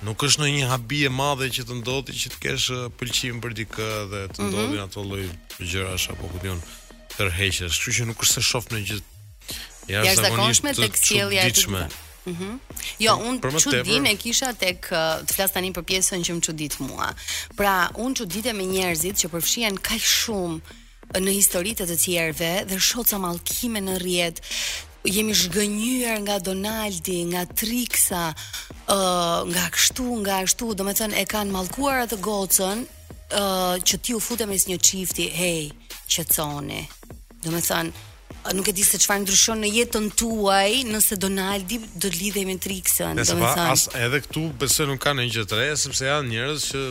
Nuk 0.00 0.22
është 0.24 0.46
në 0.46 0.52
një 0.56 0.70
habi 0.72 1.02
e 1.04 1.12
madhe 1.12 1.50
që 1.52 1.66
të 1.68 1.76
ndodhi 1.82 2.16
që 2.16 2.32
të 2.32 2.38
kesh 2.46 2.70
uh, 2.72 2.86
pëlqim 2.96 3.42
për 3.44 3.52
dikë 3.62 3.88
dhe 4.14 4.24
të 4.32 4.40
mhm. 4.40 4.52
ndodin 4.54 4.76
mm 4.80 4.84
-hmm. 4.86 4.86
ato 4.88 5.04
lloj 5.04 5.26
gjërash 5.70 6.08
apo 6.14 6.32
këtion 6.32 6.60
tërheqesh, 7.16 7.60
kështu 7.66 7.94
që 7.96 8.06
nuk 8.10 8.22
është 8.24 8.38
se 8.40 8.44
shoh 8.50 8.66
në 8.72 8.82
gjë 8.88 9.00
jashtëzakonshme 9.90 10.74
të 10.76 10.88
sjellja 11.00 11.46
e 11.46 11.52
tij. 11.52 11.98
Mhm. 12.20 12.56
Jo, 13.00 13.14
un 13.24 13.38
çuditë 13.40 14.00
me 14.04 14.12
kisha 14.20 14.50
tek 14.60 14.90
të 14.92 15.32
flas 15.34 15.52
tani 15.54 15.70
për 15.74 15.84
pjesën 15.88 16.20
që 16.26 16.34
më 16.36 16.42
çudit 16.44 16.74
mua. 16.84 17.08
Pra, 17.56 17.88
un 17.96 18.12
çuditë 18.14 18.52
me 18.54 18.64
njerëzit 18.68 19.16
që 19.22 19.30
përfshihen 19.32 19.78
kaq 19.80 20.02
shumë 20.04 20.60
në 21.24 21.34
historitë 21.38 21.86
të 21.86 21.88
të 21.94 21.96
tjerëve 22.04 22.52
dhe 22.70 22.80
shoca 22.90 23.18
mallkime 23.18 23.80
në 23.82 23.94
rrjet. 24.02 24.36
Jemi 25.08 25.32
zhgënjur 25.32 26.18
nga 26.28 26.36
Donaldi, 26.44 27.22
nga 27.32 27.46
Trixa, 27.58 28.26
ë 28.84 29.00
nga 29.50 29.64
kështu, 29.74 30.06
nga 30.20 30.42
ashtu, 30.44 30.74
domethënë 30.76 31.16
e 31.24 31.24
kanë 31.24 31.54
mallkuar 31.56 32.04
atë 32.04 32.20
gocën 32.28 32.84
ë 32.84 33.46
që 33.80 33.96
ti 34.02 34.12
u 34.14 34.20
futem 34.20 34.52
mes 34.52 34.68
një 34.68 34.76
çifti, 34.78 35.26
hey, 35.32 35.70
qetconi. 36.12 36.84
Do 37.40 37.50
me 37.54 37.60
thënë, 37.64 38.08
nuk 38.56 38.68
e 38.68 38.72
di 38.76 38.82
se 38.84 38.98
çfarë 39.00 39.22
ndryshon 39.24 39.62
në 39.64 39.70
jetën 39.78 40.06
tuaj 40.20 40.82
nëse 40.90 41.16
Donaldi 41.20 41.78
do 41.94 42.08
të 42.08 42.16
lidhej 42.20 42.44
me 42.50 42.56
Trixën, 42.60 43.16
domethënë. 43.16 43.70
As 43.72 43.86
edhe 43.96 44.20
këtu 44.26 44.46
besoj 44.60 44.88
nuk 44.90 45.00
kanë 45.04 45.24
një 45.24 45.32
gjë 45.38 45.46
të 45.48 45.70
sepse 45.84 46.08
janë 46.10 46.34
njerëz 46.34 46.66
që 46.72 46.82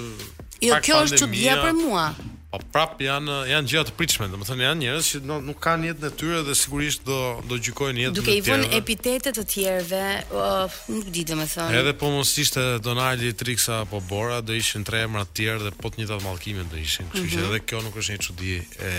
Jo, 0.59 0.75
kjo 0.83 0.95
është 1.05 1.17
çudia 1.21 1.53
për 1.61 1.71
mua. 1.77 2.07
Po 2.49 2.57
prap 2.73 2.97
janë 3.05 3.33
janë 3.51 3.69
gjëra 3.71 3.87
të 3.87 3.93
pritshme, 3.99 4.25
domethënë 4.33 4.65
janë 4.65 4.79
njerëz 4.81 5.09
që 5.13 5.19
no, 5.29 5.37
nuk 5.45 5.59
kanë 5.63 5.91
jetën 5.91 6.07
e 6.09 6.11
tyre 6.19 6.39
dhe 6.47 6.55
sigurisht 6.57 7.05
do 7.07 7.19
do 7.47 7.59
gjykojnë 7.61 8.03
jetën 8.03 8.09
e 8.09 8.17
tyre. 8.17 8.25
Duke 8.25 8.35
i 8.35 8.41
vënë 8.49 8.71
epitete 8.79 9.31
të 9.37 9.45
tjerëve, 9.53 10.01
uh, 10.33 10.79
nuk 10.89 11.13
di 11.13 11.23
domethënë. 11.29 11.77
Edhe 11.83 11.93
po 12.01 12.09
mos 12.15 12.33
ishte 12.41 12.65
Donaldi, 12.83 13.29
Trixa 13.37 13.83
apo 13.85 14.01
Bora, 14.09 14.41
do 14.41 14.57
ishin 14.57 14.83
tre 14.89 15.05
emra 15.05 15.23
të 15.29 15.37
tjerë 15.43 15.67
dhe 15.67 15.71
po 15.79 15.93
të 15.93 16.01
njëjtat 16.01 16.25
mallkime 16.25 16.65
do 16.73 16.81
ishin. 16.81 17.07
Kështu 17.13 17.21
mm 17.21 17.29
-hmm. 17.29 17.31
që 17.31 17.39
mhm. 17.39 17.49
edhe 17.53 17.65
kjo 17.69 17.81
nuk 17.85 17.95
është 18.01 18.15
një 18.17 18.27
çudi 18.27 18.53
e 18.89 18.91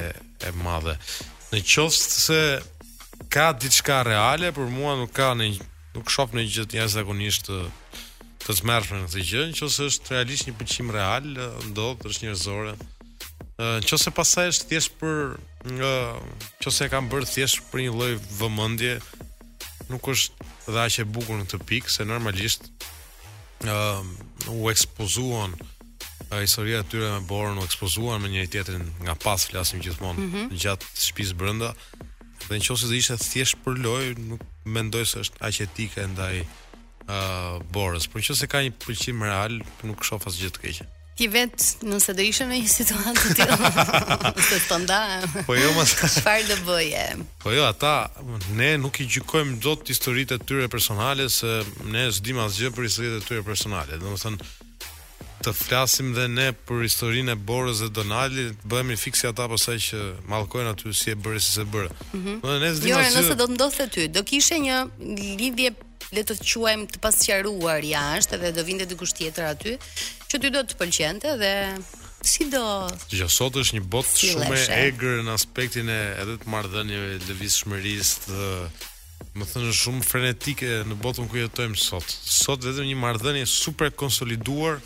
e 0.47 0.51
madhe 0.63 0.95
në 1.51 1.61
qoftë 1.67 2.21
se 2.27 2.41
ka 3.35 3.49
diçka 3.59 4.01
reale, 4.07 4.53
për 4.55 4.71
mua 4.71 4.95
nuk 5.01 5.13
ka 5.17 5.33
në 5.35 5.49
nuk 5.97 6.11
shoh 6.15 6.31
në 6.35 6.45
gjë 6.47 6.67
të 6.71 6.79
jashtë 6.79 6.99
zakonisht 7.01 7.49
të, 7.49 7.57
të 8.45 8.57
smarrshme 8.61 9.01
në 9.01 9.09
këtë 9.11 9.25
gjë, 9.31 9.43
në 9.57 9.71
se 9.75 9.89
është 9.91 10.13
realisht 10.15 10.47
një 10.47 10.55
pëlqim 10.61 10.93
real, 10.95 11.27
ndodh 11.73 12.07
është 12.07 12.27
njerëzore. 12.29 12.77
Në 13.59 13.89
qoftë 13.89 14.03
se 14.07 14.13
pasaj 14.17 14.53
është 14.55 14.69
thjesht 14.71 14.95
për 15.01 15.19
nëse 15.81 16.73
se 16.77 16.87
e 16.87 16.93
kanë 16.95 17.11
bërë 17.17 17.31
thjesht 17.35 17.67
për 17.73 17.83
një 17.87 17.97
lloj 17.99 18.13
vëmendje, 18.39 18.95
nuk 19.91 20.07
është 20.15 20.51
dhaqë 20.71 21.03
e 21.03 21.09
bukur 21.17 21.41
në 21.43 21.51
këtë 21.51 21.69
pikë, 21.73 21.91
se 21.97 22.07
normalisht 22.07 22.71
ë 23.67 23.75
uh, 23.75 24.07
u 24.55 24.71
ekspozuan 24.71 25.59
a 26.31 26.41
historia 26.43 26.79
e 26.81 26.85
tyre 26.87 27.09
me 27.13 27.21
borën 27.27 27.59
u 27.59 27.65
ekspozuan 27.65 28.21
me 28.23 28.29
njëri 28.29 28.51
tjetrin 28.53 28.85
nga 29.03 29.15
pas 29.15 29.47
flasim 29.47 29.81
gjithmonë 29.81 30.19
mm 30.19 30.35
-hmm. 30.35 30.61
gjatë 30.63 30.87
shtëpisë 31.03 31.35
brenda. 31.35 31.75
Dhe 32.49 32.59
në 32.59 32.65
qoftë 32.69 32.89
se 32.89 32.97
ishte 32.97 33.17
thjesht 33.17 33.57
për 33.65 33.83
loj, 33.85 34.15
nuk 34.19 34.41
mendoj 34.65 35.05
se 35.07 35.19
është 35.21 35.37
aq 35.41 35.61
etike 35.63 36.07
ndaj 36.15 36.41
uh, 36.43 37.59
Borës, 37.75 38.09
por 38.11 38.21
nëse 38.21 38.47
ka 38.47 38.59
një 38.59 38.73
pëlqim 38.85 39.23
real, 39.23 39.63
nuk 39.83 40.05
shoh 40.05 40.27
as 40.27 40.35
të 40.37 40.61
keqe. 40.63 40.85
Ti 41.17 41.29
vet 41.29 41.59
nëse 41.83 42.13
do 42.17 42.23
ishe 42.23 42.45
në 42.45 42.55
një 42.61 42.69
situatë 42.69 43.17
të 43.23 43.35
tillë, 43.37 43.57
të 44.37 44.59
tonda. 44.73 45.21
Eh. 45.23 45.45
Po 45.47 45.55
jo 45.55 45.73
mos. 45.75 45.91
Çfarë 45.95 46.47
do 46.49 46.57
bëje? 46.67 47.05
Po 47.39 47.51
jo, 47.53 47.65
ata 47.65 48.09
ne 48.53 48.79
nuk 48.79 49.01
i 49.01 49.05
gjykojmë 49.07 49.61
dot 49.61 49.89
historitë 49.89 50.39
të 50.39 50.45
tyre 50.45 50.69
personale, 50.69 51.29
se 51.31 51.65
ne 51.85 52.13
s'dim 52.13 52.39
asgjë 52.39 52.71
për 52.75 52.83
historitë 52.89 53.21
të 53.21 53.27
tyre 53.29 53.43
personale. 53.43 53.99
Domethënë, 53.99 54.39
të 55.45 55.53
flasim 55.57 56.13
dhe 56.17 56.27
ne 56.31 56.49
për 56.69 56.83
historinë 56.87 57.33
e 57.33 57.43
Borës 57.49 57.81
dhe 57.85 57.91
Donaldit, 58.01 58.57
të 58.61 58.71
bëhemi 58.71 58.97
fiksi 59.01 59.29
ata 59.31 59.47
pasaj 59.49 59.77
që 59.89 60.01
mallkojnë 60.29 60.75
aty 60.75 60.93
si 60.97 61.15
e 61.15 61.17
bëri 61.17 61.41
si 61.43 61.55
se 61.57 61.65
bëra. 61.73 61.91
Mm 62.13 62.25
-hmm. 62.25 62.41
Do 62.41 62.49
të 62.61 62.73
zdimë 62.75 63.05
se 63.05 63.15
nëse 63.21 63.35
do 63.41 63.47
të 63.51 63.55
ndodhte 63.57 63.87
ty, 63.95 64.05
do 64.17 64.23
kishe 64.29 64.59
një 64.67 64.77
lidhje 65.41 65.71
le 66.17 66.23
të 66.27 66.35
quajmë 66.43 66.87
të 66.93 66.99
pasqaruar 67.05 67.81
jashtë 67.97 68.37
dhe 68.43 68.51
do 68.57 68.63
vinte 68.69 68.87
dikush 68.91 69.15
tjetër 69.17 69.45
aty 69.55 69.73
që 70.31 70.37
ty 70.43 70.49
do 70.55 70.61
të 70.67 70.75
pëlqente 70.81 71.31
dhe 71.43 71.55
si 72.31 72.45
do 72.53 72.65
Jo 73.19 73.29
sot 73.29 73.55
është 73.63 73.75
një 73.79 73.85
botë 73.95 74.09
si 74.19 74.27
shumë 74.33 74.55
e 74.59 74.65
egër 74.89 75.17
në 75.25 75.31
aspektin 75.39 75.87
e 75.89 76.01
edhe 76.23 76.35
të 76.41 76.47
marrëdhënieve 76.53 77.17
të 77.21 77.27
lëvizshmërisë 77.31 78.15
të 78.27 78.41
më 79.39 79.45
thënë 79.53 79.73
shumë 79.81 80.03
frenetike 80.11 80.69
në 80.91 80.95
botën 81.05 81.29
ku 81.31 81.35
jetojmë 81.37 81.77
sot. 81.89 82.09
Sot 82.45 82.61
vetëm 82.67 82.85
një 82.91 82.99
marrëdhënie 83.05 83.47
super 83.47 83.89
konsoliduar 83.93 84.81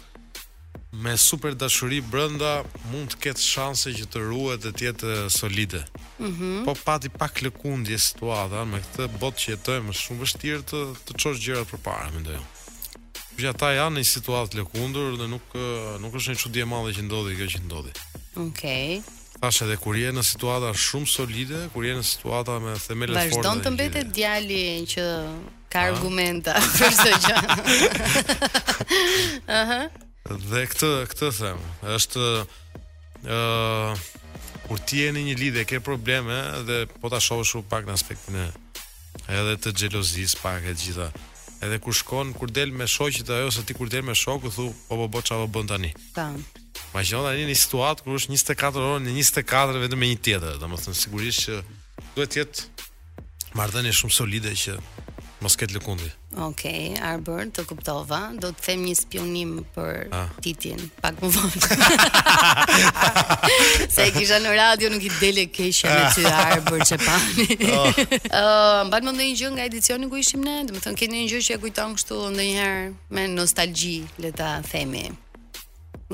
me 1.02 1.16
super 1.16 1.54
dashuri 1.56 2.00
brenda 2.10 2.62
mund 2.92 3.14
të 3.14 3.18
ketë 3.24 3.42
shanse 3.42 3.92
që 3.96 4.06
të 4.12 4.20
ruhet 4.28 4.62
dhe 4.64 4.70
të 4.76 4.84
jetë 4.88 5.14
solide. 5.34 5.80
Mhm. 6.22 6.50
Mm 6.54 6.68
po 6.68 6.74
pati 6.78 7.08
pak 7.10 7.40
lëkundje 7.44 7.98
situata 8.00 8.62
me 8.68 8.78
këtë 8.84 9.08
botë 9.20 9.40
që 9.42 9.48
jetojmë 9.54 9.90
është 9.94 10.02
shumë 10.04 10.20
vështirë 10.24 10.62
të 10.70 10.82
të 11.08 11.16
çosh 11.20 11.40
gjërat 11.44 11.70
përpara, 11.72 12.06
mendoj. 12.14 12.38
Që 13.34 13.50
ata 13.50 13.72
janë 13.74 13.96
në 13.96 14.04
një 14.04 14.10
situatë 14.12 14.60
lëkundur 14.60 15.16
dhe 15.18 15.26
nuk 15.32 15.46
nuk 16.04 16.14
është 16.20 16.34
një 16.36 16.40
çudi 16.44 16.62
e 16.64 16.68
madhe 16.70 16.94
që 16.96 17.04
ndodhi 17.08 17.36
kjo 17.40 17.48
që 17.56 17.60
ndodhi. 17.66 17.92
Okej. 18.46 18.46
Okay. 18.46 19.02
Tash 19.44 19.58
edhe 19.66 19.74
kur 19.82 19.96
je 19.98 20.12
në 20.16 20.22
situata 20.24 20.70
shumë 20.78 21.08
solide, 21.10 21.60
kur 21.74 21.84
je 21.84 21.98
në 21.98 22.04
situata 22.08 22.60
me 22.62 22.76
themele 22.80 23.18
forte. 23.18 23.42
Vazhdon 23.42 23.66
të 23.66 23.74
mbetet 23.74 24.14
djali 24.16 24.62
që 24.92 25.08
ka 25.74 25.82
argumenta 25.90 26.54
për 26.78 26.96
çdo 27.02 27.20
gjë. 27.26 27.36
Aha. 29.60 29.82
Dhe 30.24 30.62
këtë, 30.72 30.88
këtë 31.12 31.28
them, 31.36 31.58
është 31.98 32.20
ë 33.28 33.34
uh, 33.34 34.06
kur 34.64 34.80
ti 34.88 35.02
je 35.02 35.10
në 35.12 35.24
një 35.26 35.34
lidhje 35.36 35.64
ke 35.68 35.80
probleme 35.84 36.38
dhe 36.64 36.78
po 37.02 37.10
ta 37.12 37.20
shohësh 37.20 37.58
u 37.58 37.60
pak 37.68 37.84
në 37.84 37.92
aspektin 37.92 38.38
e 38.40 38.46
edhe 39.28 39.58
të 39.60 39.74
xhelozis 39.76 40.32
pak 40.40 40.64
e 40.70 40.72
gjitha. 40.80 41.10
Edhe 41.60 41.76
kur 41.78 41.92
shkon, 41.94 42.32
kur 42.40 42.48
del 42.48 42.72
me 42.72 42.88
shoqjet 42.88 43.34
ajo 43.36 43.50
ose 43.52 43.66
ti 43.68 43.76
kur 43.76 43.92
del 43.92 44.06
me 44.08 44.16
shokun 44.16 44.54
thu 44.56 44.70
po 44.88 44.96
po 44.96 45.04
bota 45.04 45.10
po, 45.20 45.24
çfarë 45.28 45.44
po 45.44 45.52
bën 45.58 45.70
tani. 45.74 45.92
Tan. 46.16 46.40
Ma 46.94 47.04
qenë 47.04 47.22
tani 47.28 47.44
në 47.50 47.58
situatë 47.66 48.08
kur 48.08 48.16
është 48.16 48.32
24 48.32 48.84
orë 48.94 49.04
në 49.04 49.18
24 49.20 49.84
vetëm 49.84 50.02
me 50.06 50.08
një 50.14 50.20
tjetër, 50.24 50.56
domethënë 50.64 51.02
sigurisht 51.04 51.50
që 51.50 51.60
duhet 52.16 52.32
të 52.38 52.46
jetë 52.46 53.58
marrëdhënie 53.60 53.92
shumë 54.00 54.18
solide 54.24 54.56
që 54.64 54.80
mos 55.44 55.56
ketë 55.60 55.76
lëkundi. 55.76 56.08
Okej, 56.34 56.40
okay, 56.46 56.94
Arbër, 57.04 57.50
të 57.54 57.64
kuptova. 57.68 58.20
Do 58.40 58.48
të 58.56 58.64
them 58.64 58.84
një 58.88 58.94
spionim 58.98 59.50
për 59.74 60.06
Titin, 60.42 60.80
pak 61.04 61.18
më 61.20 61.30
vonë. 61.34 61.62
Se 63.94 64.06
e 64.06 64.14
kisha 64.16 64.38
në 64.42 64.54
radio 64.56 64.88
nuk 64.94 65.04
i 65.04 65.12
del 65.20 65.42
keqja 65.54 65.92
me 65.92 66.06
ty 66.16 66.24
Arbër 66.30 66.86
Çepani. 66.88 67.48
Oh. 67.74 68.00
Ë, 68.40 68.84
mban 68.88 69.10
më 69.10 69.14
një 69.20 69.28
gjë 69.42 69.52
nga 69.58 69.68
edicioni 69.68 70.08
ku 70.10 70.16
ishim 70.20 70.42
ne? 70.48 70.56
Do 70.70 70.80
të 70.80 70.94
keni 71.02 71.22
një 71.26 71.34
gjë 71.34 71.44
që 71.50 71.58
e 71.58 71.62
kujton 71.66 71.94
kështu 71.98 72.22
ndonjëherë 72.32 72.88
me 73.18 73.28
nostalgji, 73.36 73.98
le 74.24 74.32
ta 74.36 74.56
themi. 74.70 75.10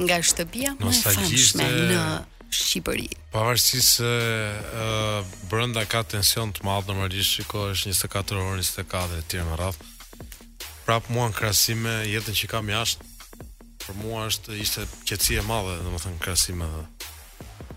Nga 0.00 0.20
shtëpia 0.32 0.74
më 0.82 0.90
e 0.90 1.14
famshme 1.14 1.70
në 1.86 2.02
Shqipëri. 2.50 3.06
Pavarësisht 3.30 3.96
se 3.96 4.10
uh, 4.42 5.20
brenda 5.50 5.84
ka 5.86 6.02
tension 6.02 6.50
të 6.52 6.64
madh 6.66 6.88
normalisht, 6.90 7.36
shiko 7.38 7.64
është 7.70 7.92
24 7.92 8.42
orë 8.42 8.64
24 8.66 9.20
etj 9.22 9.42
me 9.46 9.58
radh. 9.58 9.78
Prap 10.86 11.08
mua 11.14 11.28
në 11.30 11.36
krahasim 11.38 11.84
me 11.86 11.94
jetën 12.10 12.34
që 12.36 12.50
kam 12.50 12.70
jashtë, 12.72 13.06
për 13.84 13.96
mua 14.02 14.24
është 14.32 14.58
ishte 14.64 14.86
qetësi 15.08 15.38
e 15.38 15.44
madhe, 15.46 15.76
domethënë 15.84 16.18
krahasim 16.24 16.58
me 16.64 16.68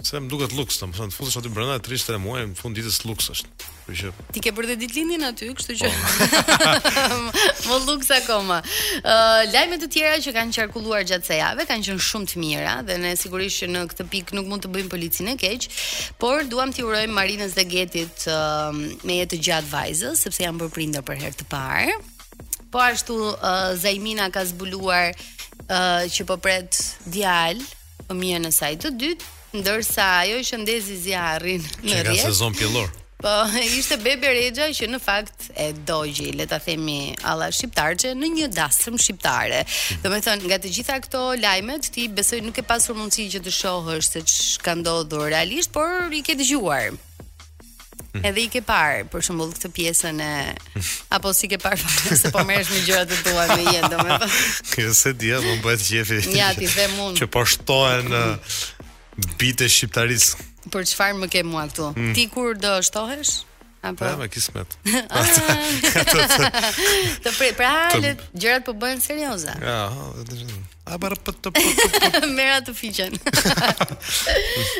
Se 0.02 0.16
më 0.16 0.30
duket 0.32 0.54
luks, 0.56 0.78
më 0.80 0.96
thënë, 0.96 1.12
të 1.12 1.16
futesh 1.18 1.38
aty 1.42 1.50
brenda 1.52 1.74
33 1.84 2.18
muaj 2.24 2.44
në 2.48 2.54
fund 2.56 2.78
ditës 2.78 3.02
luks 3.04 3.26
është. 3.34 3.66
Për 3.88 3.96
që 4.00 4.10
Ti 4.38 4.42
ke 4.46 4.52
bërë 4.56 4.68
dhe 4.70 4.76
ditë 4.80 4.96
lindin 4.96 5.26
aty, 5.28 5.48
kështu 5.58 5.74
që 5.82 5.90
po. 5.92 7.08
më 7.68 7.80
luks 7.90 8.12
akoma. 8.16 8.62
Ë 8.64 9.04
uh, 9.04 9.42
lajme 9.52 9.80
të 9.82 9.90
tjera 9.92 10.22
që 10.24 10.32
kanë 10.38 10.56
qarkulluar 10.56 11.04
gjatë 11.10 11.28
së 11.28 11.40
jave, 11.42 11.66
kanë 11.68 11.84
qenë 11.90 12.04
shumë 12.06 12.30
të 12.32 12.40
mira 12.40 12.76
dhe 12.88 12.96
ne 13.04 13.12
sigurisht 13.20 13.60
që 13.60 13.68
në 13.74 13.82
këtë 13.92 14.06
pikë 14.14 14.38
nuk 14.40 14.48
mund 14.54 14.64
të 14.64 14.72
bëjmë 14.78 14.92
policinë 14.94 15.34
keq, 15.44 15.68
por 16.24 16.48
duam 16.54 16.72
t'i 16.72 16.86
urojmë 16.88 17.18
Marinës 17.20 17.58
dhe 17.60 17.66
Getit 17.74 18.24
uh, 18.32 18.72
me 19.04 19.18
jetë 19.20 19.40
gjatë 19.50 19.68
vajzës, 19.74 20.22
sepse 20.30 20.46
janë 20.46 20.62
bërë 20.64 20.74
prindër 20.78 21.04
për 21.12 21.20
herë 21.26 21.42
të 21.42 21.50
parë. 21.52 21.98
Po 22.72 22.80
ashtu 22.86 23.18
uh, 23.34 23.76
Zajmina 23.82 24.30
ka 24.32 24.46
zbuluar 24.48 25.10
uh, 25.12 26.08
që 26.08 26.28
po 26.32 26.40
pret 26.40 26.80
djalë, 27.12 27.68
fëmijën 28.08 28.48
në 28.48 28.54
saj 28.62 28.78
të 28.86 28.94
dytë, 29.04 29.36
ndërsa 29.54 30.06
ajo 30.24 30.38
i 30.42 30.46
shëndezi 30.46 30.98
zjarin 31.06 31.64
në 31.82 32.04
rrjet. 32.04 32.22
Ka 32.22 32.30
sezon 32.30 32.54
pjellor. 32.54 32.90
Po, 33.20 33.32
ishte 33.78 33.98
Bebe 34.00 34.30
Regja 34.32 34.70
që 34.72 34.88
në 34.94 35.00
fakt 35.04 35.50
e 35.60 35.70
dogji, 35.88 36.30
le 36.40 36.46
ta 36.48 36.60
themi, 36.64 37.12
alla 37.28 37.50
që 37.52 38.14
në 38.16 38.30
një 38.38 38.50
dasëm 38.56 38.96
shqiptare. 39.02 39.64
Do 40.04 40.12
me 40.14 40.22
thonë, 40.24 40.46
nga 40.50 40.60
të 40.64 40.72
gjitha 40.78 41.00
këto 41.04 41.26
lajmet, 41.42 41.90
ti 41.96 42.08
besoj 42.08 42.40
nuk 42.46 42.62
e 42.62 42.64
pasur 42.64 42.96
mundësi 42.96 43.28
që 43.36 43.42
të 43.48 43.56
shohësh 43.60 44.10
se 44.16 44.24
ç'ka 44.30 44.78
ndodhur 44.80 45.28
realisht, 45.34 45.74
por 45.76 46.14
i 46.16 46.24
ke 46.24 46.38
dëgjuar. 46.40 46.94
Hmm. 48.10 48.24
Edhe 48.26 48.42
i 48.46 48.50
ke 48.50 48.62
parë, 48.66 49.04
për 49.12 49.22
shembull, 49.26 49.52
këtë 49.58 49.70
pjesën 49.76 50.22
e 50.24 50.34
apo 51.18 51.34
si 51.38 51.50
ke 51.52 51.60
parë 51.62 51.84
fare 51.84 52.18
se 52.22 52.32
po 52.34 52.42
merresh 52.48 52.72
me 52.74 52.80
gjërat 52.88 53.12
të 53.12 53.20
tua 53.28 53.44
në 53.52 53.68
jetë, 53.68 53.92
domethënë. 53.98 54.34
Kjo 54.78 54.96
se 55.02 55.12
di, 55.18 55.30
po 55.36 55.46
më 55.58 55.62
bëhet 55.68 55.86
qefi. 55.90 56.24
Ja, 56.38 56.48
ti 56.58 56.72
them 56.74 56.96
unë. 57.12 57.20
Që 57.20 57.30
po 57.36 57.44
shtohen 57.52 58.14
uh... 58.14 58.60
bite 59.40 59.68
shqiptaris. 59.70 60.34
Për 60.72 60.88
çfarë 60.92 61.20
më 61.22 61.30
ke 61.34 61.44
mua 61.48 61.66
këtu? 61.70 61.90
Mm. 61.98 62.12
Ti 62.18 62.26
kur 62.34 62.58
do 62.62 62.74
shtohesh? 62.84 63.36
Apo? 63.80 64.02
Pra, 64.04 64.14
me 64.20 64.28
kismet. 64.32 64.74
pra, 64.84 65.04
pra, 65.08 65.28
pra, 65.30 65.30
pra, 65.32 65.76
pra, 65.96 66.24
pra, 67.88 68.56
pra, 68.68 68.74
pra, 68.76 69.64
pra, 69.64 69.64
pra, 69.64 70.60
A 70.90 70.98
bërë 71.00 71.20
për 71.28 71.36
të 71.44 71.52
për 71.56 72.26
Mera 72.38 72.60
të 72.66 72.74
fiqen 72.78 73.16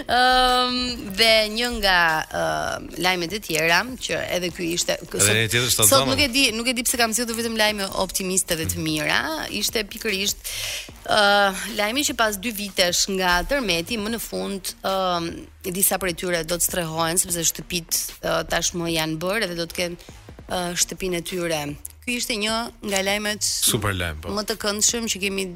um, 0.06 0.78
Dhe 1.20 1.32
një 1.54 1.70
nga 1.78 1.98
uh, 2.26 2.88
Lajmet 3.04 3.36
e 3.38 3.42
tjera 3.46 3.82
Që 4.02 4.18
edhe 4.38 4.50
kjo 4.56 4.68
ishte 4.74 4.96
kësot, 5.06 5.30
Edhe 5.32 5.44
një 5.46 5.54
tjetër 5.54 5.76
Sot 5.78 6.08
nuk 6.10 6.22
e 6.26 6.30
di 6.34 6.48
Nuk 6.56 6.70
e 6.72 6.76
di 6.78 6.86
pëse 6.86 7.00
kam 7.00 7.14
si 7.14 7.26
të 7.30 7.36
vetëm 7.38 7.58
lajme 7.62 7.86
optimiste 8.02 8.58
dhe 8.60 8.66
të 8.72 8.80
mm. 8.80 8.88
mira 8.88 9.20
Ishte 9.62 9.84
pikërisht 9.94 10.52
uh, 11.08 11.66
Lajmi 11.78 12.06
që 12.10 12.18
pas 12.20 12.38
dy 12.42 12.54
vitesh 12.58 13.06
nga 13.18 13.38
tërmeti 13.52 14.00
Më 14.02 14.16
në 14.16 14.24
fund 14.24 14.74
uh, 14.90 15.30
Disa 15.70 16.00
për 16.02 16.14
e 16.14 16.18
tyre 16.24 16.42
do 16.48 16.58
të 16.58 16.70
strehojen 16.72 17.22
Sëpse 17.22 17.46
shtëpit 17.52 18.04
uh, 18.26 18.42
tashmë 18.50 18.90
janë 18.96 19.22
bërë 19.22 19.52
Dhe 19.54 19.60
do 19.62 19.70
të 19.70 19.82
kenë 19.82 20.02
uh, 20.02 20.72
shtëpin 20.80 21.20
e 21.20 21.22
tyre 21.30 21.62
Ky 22.00 22.18
ishte 22.18 22.34
një 22.42 22.58
nga 22.90 23.04
lajmet 23.06 23.46
Super 23.46 23.94
po. 24.24 24.34
Më 24.34 24.48
të 24.50 24.58
këndshëm 24.66 25.12
që 25.14 25.28
kemi 25.28 25.52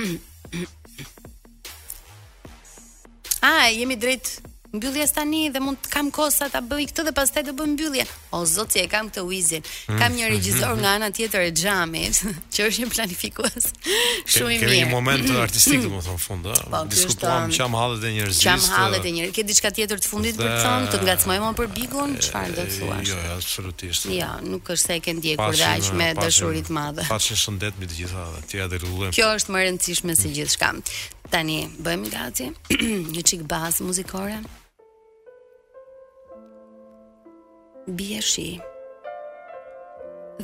ah, 3.42 3.68
jemi 3.72 3.96
drejt 3.98 4.42
mbylljes 4.76 5.12
tani 5.18 5.42
dhe 5.54 5.60
mund 5.66 5.80
të 5.86 5.92
kam 5.96 6.10
kohë 6.14 6.34
sa 6.36 6.48
ta 6.54 6.62
bëj 6.64 6.90
këtë 6.92 7.04
dhe 7.08 7.14
pastaj 7.18 7.44
të 7.48 7.54
bëj 7.58 7.68
mbylljen. 7.76 8.10
O 8.36 8.42
zot, 8.50 8.76
e 8.80 8.84
kam 8.92 9.08
këtë 9.12 9.24
uizin. 9.28 9.64
Kam 9.88 10.16
një 10.18 10.26
mm. 10.26 10.32
regjisor 10.34 10.76
nga 10.82 10.94
ana 11.00 11.10
tjetër 11.16 11.48
e 11.50 11.52
xhamit, 11.60 12.20
që 12.54 12.68
është 12.70 12.84
një 12.84 12.90
planifikues 12.94 13.70
shumë 14.36 14.56
i 14.56 14.58
mirë. 14.58 14.68
Kemi 14.68 14.80
një 14.82 14.90
moment 14.94 15.32
artistik 15.46 15.78
mm 15.78 15.82
-hmm. 15.82 15.94
domethënë 15.94 16.22
fund, 16.28 16.46
ëh. 16.46 16.64
Po, 16.74 16.80
Diskutuam 16.96 17.44
çam 17.58 17.72
hallet 17.82 18.04
e 18.04 18.12
njerëzve. 18.18 18.42
Çam 18.46 18.60
hallet 18.78 19.06
e 19.06 19.12
njerëzve. 19.18 19.34
Ke 19.38 19.44
diçka 19.52 19.70
tjetër 19.78 19.98
të 20.04 20.08
fundit 20.14 20.36
për 20.40 20.44
të 20.54 20.58
thënë, 20.66 20.88
të 20.94 20.98
ngacmoj 21.06 21.38
më 21.46 21.52
për 21.60 21.68
Bigun, 21.78 22.12
çfarë 22.26 22.52
do 22.58 22.62
të 22.70 22.74
thuash? 22.78 23.10
Jo, 23.10 23.18
absolutisht. 23.38 24.04
Jo, 24.20 24.30
nuk 24.52 24.64
është 24.74 24.86
se 24.88 24.94
e 24.96 25.00
ke 25.06 25.12
ndjekur 25.20 25.54
dash 25.64 25.88
me 26.00 26.08
dashuri 26.24 26.62
të 26.68 26.72
madhe. 26.80 27.04
Pashë 27.14 27.36
shëndet 27.44 27.74
mbi 27.78 27.86
të 27.92 27.96
gjitha, 28.00 28.22
ti 28.48 28.54
ja 28.62 28.66
dërgullem. 28.74 29.12
Kjo 29.16 29.28
është 29.38 29.50
më 29.54 29.58
e 29.60 29.64
rëndësishme 29.68 30.14
se 30.22 30.28
gjithçka. 30.36 30.70
Tani 31.34 31.58
bëhemi 31.84 32.10
gati. 32.16 32.46
një 33.16 33.22
çik 33.30 33.42
bas 33.52 33.76
muzikore. 33.88 34.38
Bje 37.98 38.22
shi 38.32 38.50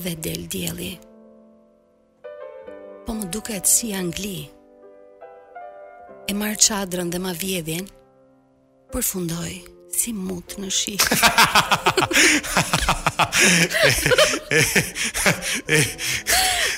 Dhe 0.04 0.14
del 0.26 0.44
djeli 0.52 0.94
Po 3.06 3.14
më 3.18 3.26
duket 3.34 3.68
si 3.74 3.92
angli 3.98 4.38
E 6.30 6.34
marë 6.40 6.60
qadrën 6.68 7.10
dhe 7.12 7.20
ma 7.24 7.34
vjedhin 7.44 7.88
Për 8.94 9.04
fundoj 9.12 9.54
Si 10.02 10.14
mut 10.16 10.56
në 10.62 10.70
shi 10.72 10.96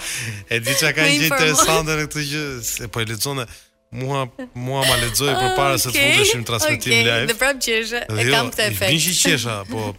E 0.56 0.62
di 0.64 0.74
që 0.80 0.90
ka 0.96 1.04
një 1.04 1.20
në 1.28 1.30
këtë 1.38 1.46
gjë, 1.52 1.62
sandër 1.68 2.90
Po 2.96 3.04
e 3.04 3.08
lecone 3.12 3.46
mua 3.92 4.26
mua 4.54 4.84
ma 4.86 4.96
lexoj 5.00 5.32
oh, 5.34 5.38
përpara 5.40 5.78
se 5.80 5.92
të 5.94 6.02
mundeshim 6.02 6.44
transmetim 6.46 6.92
okay, 6.98 7.06
live. 7.06 7.28
Dhe 7.32 7.38
prap 7.40 7.62
qesha, 7.64 8.02
e 8.04 8.28
jo, 8.28 8.34
kam 8.34 8.50
këtë 8.52 8.66
efekt. 8.72 8.92
Vinçi 8.92 9.14
qesha, 9.22 9.62
po 9.70 9.94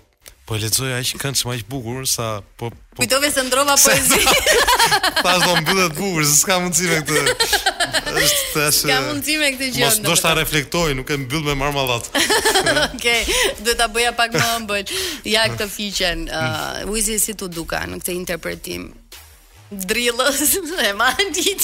po 0.48 0.56
e 0.56 0.62
lexoj 0.62 0.92
aq 0.98 1.14
këndsh 1.20 1.44
më 1.48 1.54
aq 1.58 1.64
bukur 1.72 2.04
sa 2.08 2.28
po 2.60 2.70
po 2.70 3.00
Kujtove 3.00 3.30
se 3.32 3.42
ndrova 3.46 3.76
poezi. 3.80 4.20
Tash 5.22 5.40
do 5.46 5.54
mbyllet 5.62 5.92
bukur, 5.96 6.24
s'ka 6.28 6.58
mundësi 6.62 6.88
me 6.88 7.00
këtë. 7.08 7.56
Është 7.98 8.44
tash. 8.54 8.78
Ka 8.90 8.98
mundësi 9.08 9.36
me 9.40 9.50
këtë 9.56 9.68
gjë. 9.76 9.86
Mos 9.86 9.98
do 10.04 10.16
të 10.22 10.32
reflektoj, 10.40 10.94
nuk 10.98 11.12
e 11.14 11.18
mbyll 11.24 11.46
me 11.48 11.54
marmallat. 11.60 12.08
Okej, 12.12 12.72
okay, 12.92 13.22
duhet 13.62 13.80
ta 13.80 13.88
bëja 13.92 14.12
pak 14.18 14.36
më 14.36 14.46
ëmbël. 14.60 14.94
Ja 15.36 15.46
këtë 15.54 15.68
fiqen, 15.72 16.26
uh, 16.92 16.98
si 17.08 17.34
tu 17.38 17.48
duka 17.48 17.84
në 17.88 18.00
këtë 18.02 18.16
interpretim. 18.20 18.88
Drillës, 19.68 20.44
e 20.88 20.94
ma 20.96 21.10
në 21.12 21.56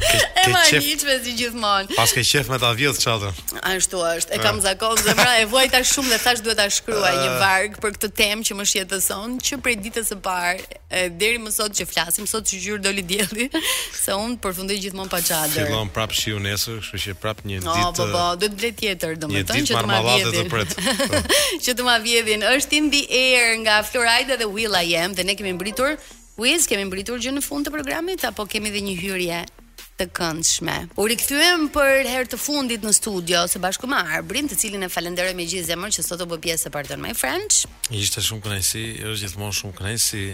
e 0.00 0.48
ma 0.50 0.62
një 0.68 0.78
që 1.00 1.06
me 1.08 1.14
si 1.24 1.32
gjithmonë 1.38 1.96
Pas 1.96 2.12
ke 2.12 2.22
qef 2.26 2.48
me 2.52 2.58
ta 2.60 2.70
vjetë 2.76 3.00
qatë 3.04 3.30
Ashtu 3.70 4.00
është, 4.02 4.34
e 4.36 4.40
kam 4.42 4.58
zakon 4.64 4.98
zemra 5.00 5.36
E 5.40 5.44
voj 5.50 5.66
ta 5.72 5.80
shumë 5.86 6.10
dhe 6.14 6.18
thash 6.22 6.42
duhet 6.44 6.58
ta 6.58 6.66
shkryuaj 6.74 7.12
një 7.20 7.30
vargë 7.40 7.82
Për 7.82 7.94
këtë 7.96 8.10
temë 8.20 8.46
që 8.48 8.56
më 8.58 8.66
shjetëson 8.72 9.36
Që 9.46 9.58
prej 9.64 9.76
ditës 9.84 10.10
e 10.14 10.18
parë 10.26 11.06
Deri 11.18 11.40
më 11.42 11.50
sot 11.54 11.74
që 11.78 11.86
flasim, 11.90 12.26
sot 12.30 12.46
që 12.50 12.60
gjyrë 12.64 12.82
doli 12.84 13.04
djeli 13.08 13.48
Se 14.04 14.14
unë 14.18 14.38
përfundoj 14.44 14.78
gjithmonë 14.84 15.14
pa 15.14 15.22
qatë 15.24 15.54
Filon 15.64 15.90
prap 15.96 16.14
shiu 16.14 16.38
nesër, 16.42 16.82
shku 16.86 17.00
që 17.06 17.16
prap 17.24 17.42
një 17.48 17.62
ditë 17.64 17.70
No, 17.70 17.94
po, 17.96 18.08
po, 18.12 18.26
duhet 18.38 18.54
të 18.54 18.60
blet 18.60 18.78
tjetër 18.82 19.18
Një 19.30 19.46
ditë 19.50 19.80
marmalat 19.80 20.30
të 20.34 20.44
pret 20.52 20.76
po. 20.76 21.40
Që 21.66 21.74
të 21.78 21.86
ma 21.88 21.96
vjedhin 22.04 22.46
është 22.52 22.78
in 22.82 22.90
the 22.94 23.02
air 23.22 23.54
nga 23.64 23.80
Florida 23.88 24.36
dhe 24.38 24.48
Will 24.54 24.76
I 24.82 24.86
am 25.04 25.16
Dhe 25.18 25.24
ne 25.26 25.34
kemi 25.38 25.54
mbritur 25.58 25.96
Wiz, 26.40 26.66
kemi 26.70 26.86
mbritur 26.90 27.18
gjë 27.22 27.34
në 27.40 27.44
fund 27.46 27.66
të 27.68 27.74
programit 27.76 28.22
apo 28.28 28.46
kemi 28.50 28.70
edhe 28.72 28.82
një 28.86 28.96
hyrje 29.00 29.42
të 29.98 30.08
këndshme. 30.14 30.74
U 30.98 31.04
rikthyem 31.10 31.68
për 31.74 32.06
herë 32.10 32.30
të 32.32 32.38
fundit 32.42 32.82
në 32.84 32.92
studio 32.96 33.44
së 33.50 33.60
bashku 33.62 33.86
me 33.90 34.00
Arbrin, 34.16 34.48
të 34.50 34.56
cilin 34.58 34.82
e 34.86 34.90
falenderoj 34.90 35.36
me 35.38 35.46
gjithë 35.46 35.68
zemër 35.70 35.92
që 35.94 36.04
sot 36.08 36.24
u 36.24 36.28
bë 36.34 36.40
pjesë 36.48 36.68
e 36.70 36.74
parë 36.74 36.98
My 36.98 37.12
French. 37.14 37.60
Ishte 37.94 38.24
shumë 38.24 38.42
kënaqësi, 38.46 38.82
është 39.06 39.22
gjithmonë 39.22 39.56
shumë 39.60 39.74
kënaqësi. 39.78 40.24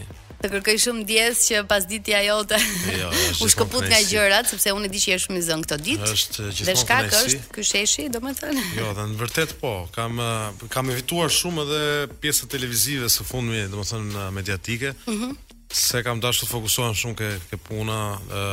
Të 0.41 0.49
kërkoj 0.55 0.77
shumë 0.81 1.03
djesë 1.11 1.45
që 1.51 1.59
pas 1.69 1.85
ditja 1.91 2.23
jote 2.25 2.57
jo, 2.97 3.09
u 3.45 3.49
shkëput 3.53 3.85
nga 3.91 3.99
gjërat, 4.09 4.49
sepse 4.49 4.73
unë 4.73 4.89
e 4.89 4.91
di 4.95 5.03
që 5.05 5.11
je 5.13 5.19
shumë 5.27 5.37
i 5.37 5.43
zënë 5.51 5.67
këtë 5.67 5.79
ditë. 5.89 6.11
Është 6.15 6.47
gjithmonë 6.61 6.89
kënaqësi. 6.93 7.05
Dhe 7.05 7.11
shkak 7.11 7.27
është 7.27 7.57
ky 7.59 7.67
sheshi, 7.69 8.07
domethënë. 8.17 8.65
Jo, 8.81 8.89
dhe 8.97 9.07
në 9.13 9.21
vërtet 9.21 9.53
po, 9.61 9.75
kam 9.93 10.17
kam 10.73 10.89
evituar 10.95 11.29
shumë 11.37 11.67
edhe 11.67 11.83
pjesa 12.25 12.49
televizive 12.57 13.13
së 13.13 13.29
fundmi, 13.29 13.67
domethënë 13.77 14.31
mediatike. 14.41 14.97
Mhm 15.05 15.37
se 15.73 16.03
kam 16.03 16.21
dashur 16.21 16.49
të 16.49 16.51
fokusohem 16.51 16.95
shumë 16.99 17.17
ke 17.19 17.29
ke 17.51 17.57
puna 17.63 17.97
ë 18.27 18.45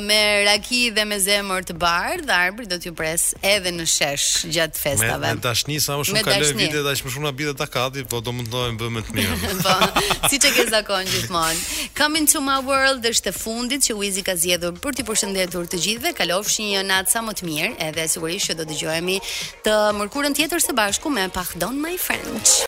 me 0.05 0.19
raki 0.47 0.83
dhe 0.95 1.05
me 1.09 1.17
zemër 1.21 1.65
të 1.69 1.75
bardh, 1.81 2.25
dharbri 2.29 2.67
do 2.71 2.77
t'ju 2.81 2.93
pres 2.99 3.29
edhe 3.53 3.71
në 3.75 3.85
shesh 3.95 4.45
gjatë 4.55 4.81
festave. 4.85 5.27
Me, 5.31 5.35
me 5.39 5.43
tashni 5.45 5.77
sa 5.85 5.97
më 5.99 6.07
shumë 6.09 6.23
kaloj 6.27 6.51
vite, 6.59 6.83
tash 6.85 7.03
më 7.05 7.13
shumë 7.15 7.27
na 7.29 7.33
bie 7.41 7.55
ta 7.59 7.67
kati, 7.75 8.05
po 8.11 8.21
do 8.25 8.33
mundojmë 8.37 8.79
bëjmë 8.81 9.03
të 9.07 9.15
mirë. 9.17 9.37
po, 9.65 10.07
siç 10.33 10.47
e 10.49 10.53
ke 10.55 10.67
zakon 10.71 11.09
gjithmonë. 11.11 11.57
Coming 11.99 12.29
to 12.33 12.41
my 12.49 12.59
world 12.69 13.05
është 13.09 13.31
të 13.31 13.35
fundit 13.41 13.81
që 13.89 13.97
Wizi 13.99 14.23
ka 14.27 14.35
zgjedhur 14.41 14.77
për 14.83 14.95
t'i 14.99 15.07
përshëndetur 15.09 15.67
të 15.71 15.81
gjithëve. 15.87 16.15
Kalofshi 16.21 16.69
një 16.73 16.85
natë 16.91 17.15
sa 17.15 17.23
më 17.25 17.35
të 17.39 17.49
mirë, 17.49 17.73
edhe 17.89 18.07
sigurisht 18.11 18.51
që 18.51 18.59
do 18.61 18.67
dëgjohemi 18.71 19.17
të 19.65 19.75
mërkurën 20.01 20.37
tjetër 20.41 20.63
së 20.63 20.73
bashku 20.77 21.11
me 21.13 21.27
Pardon 21.39 21.77
My 21.83 21.97
French. 21.97 22.59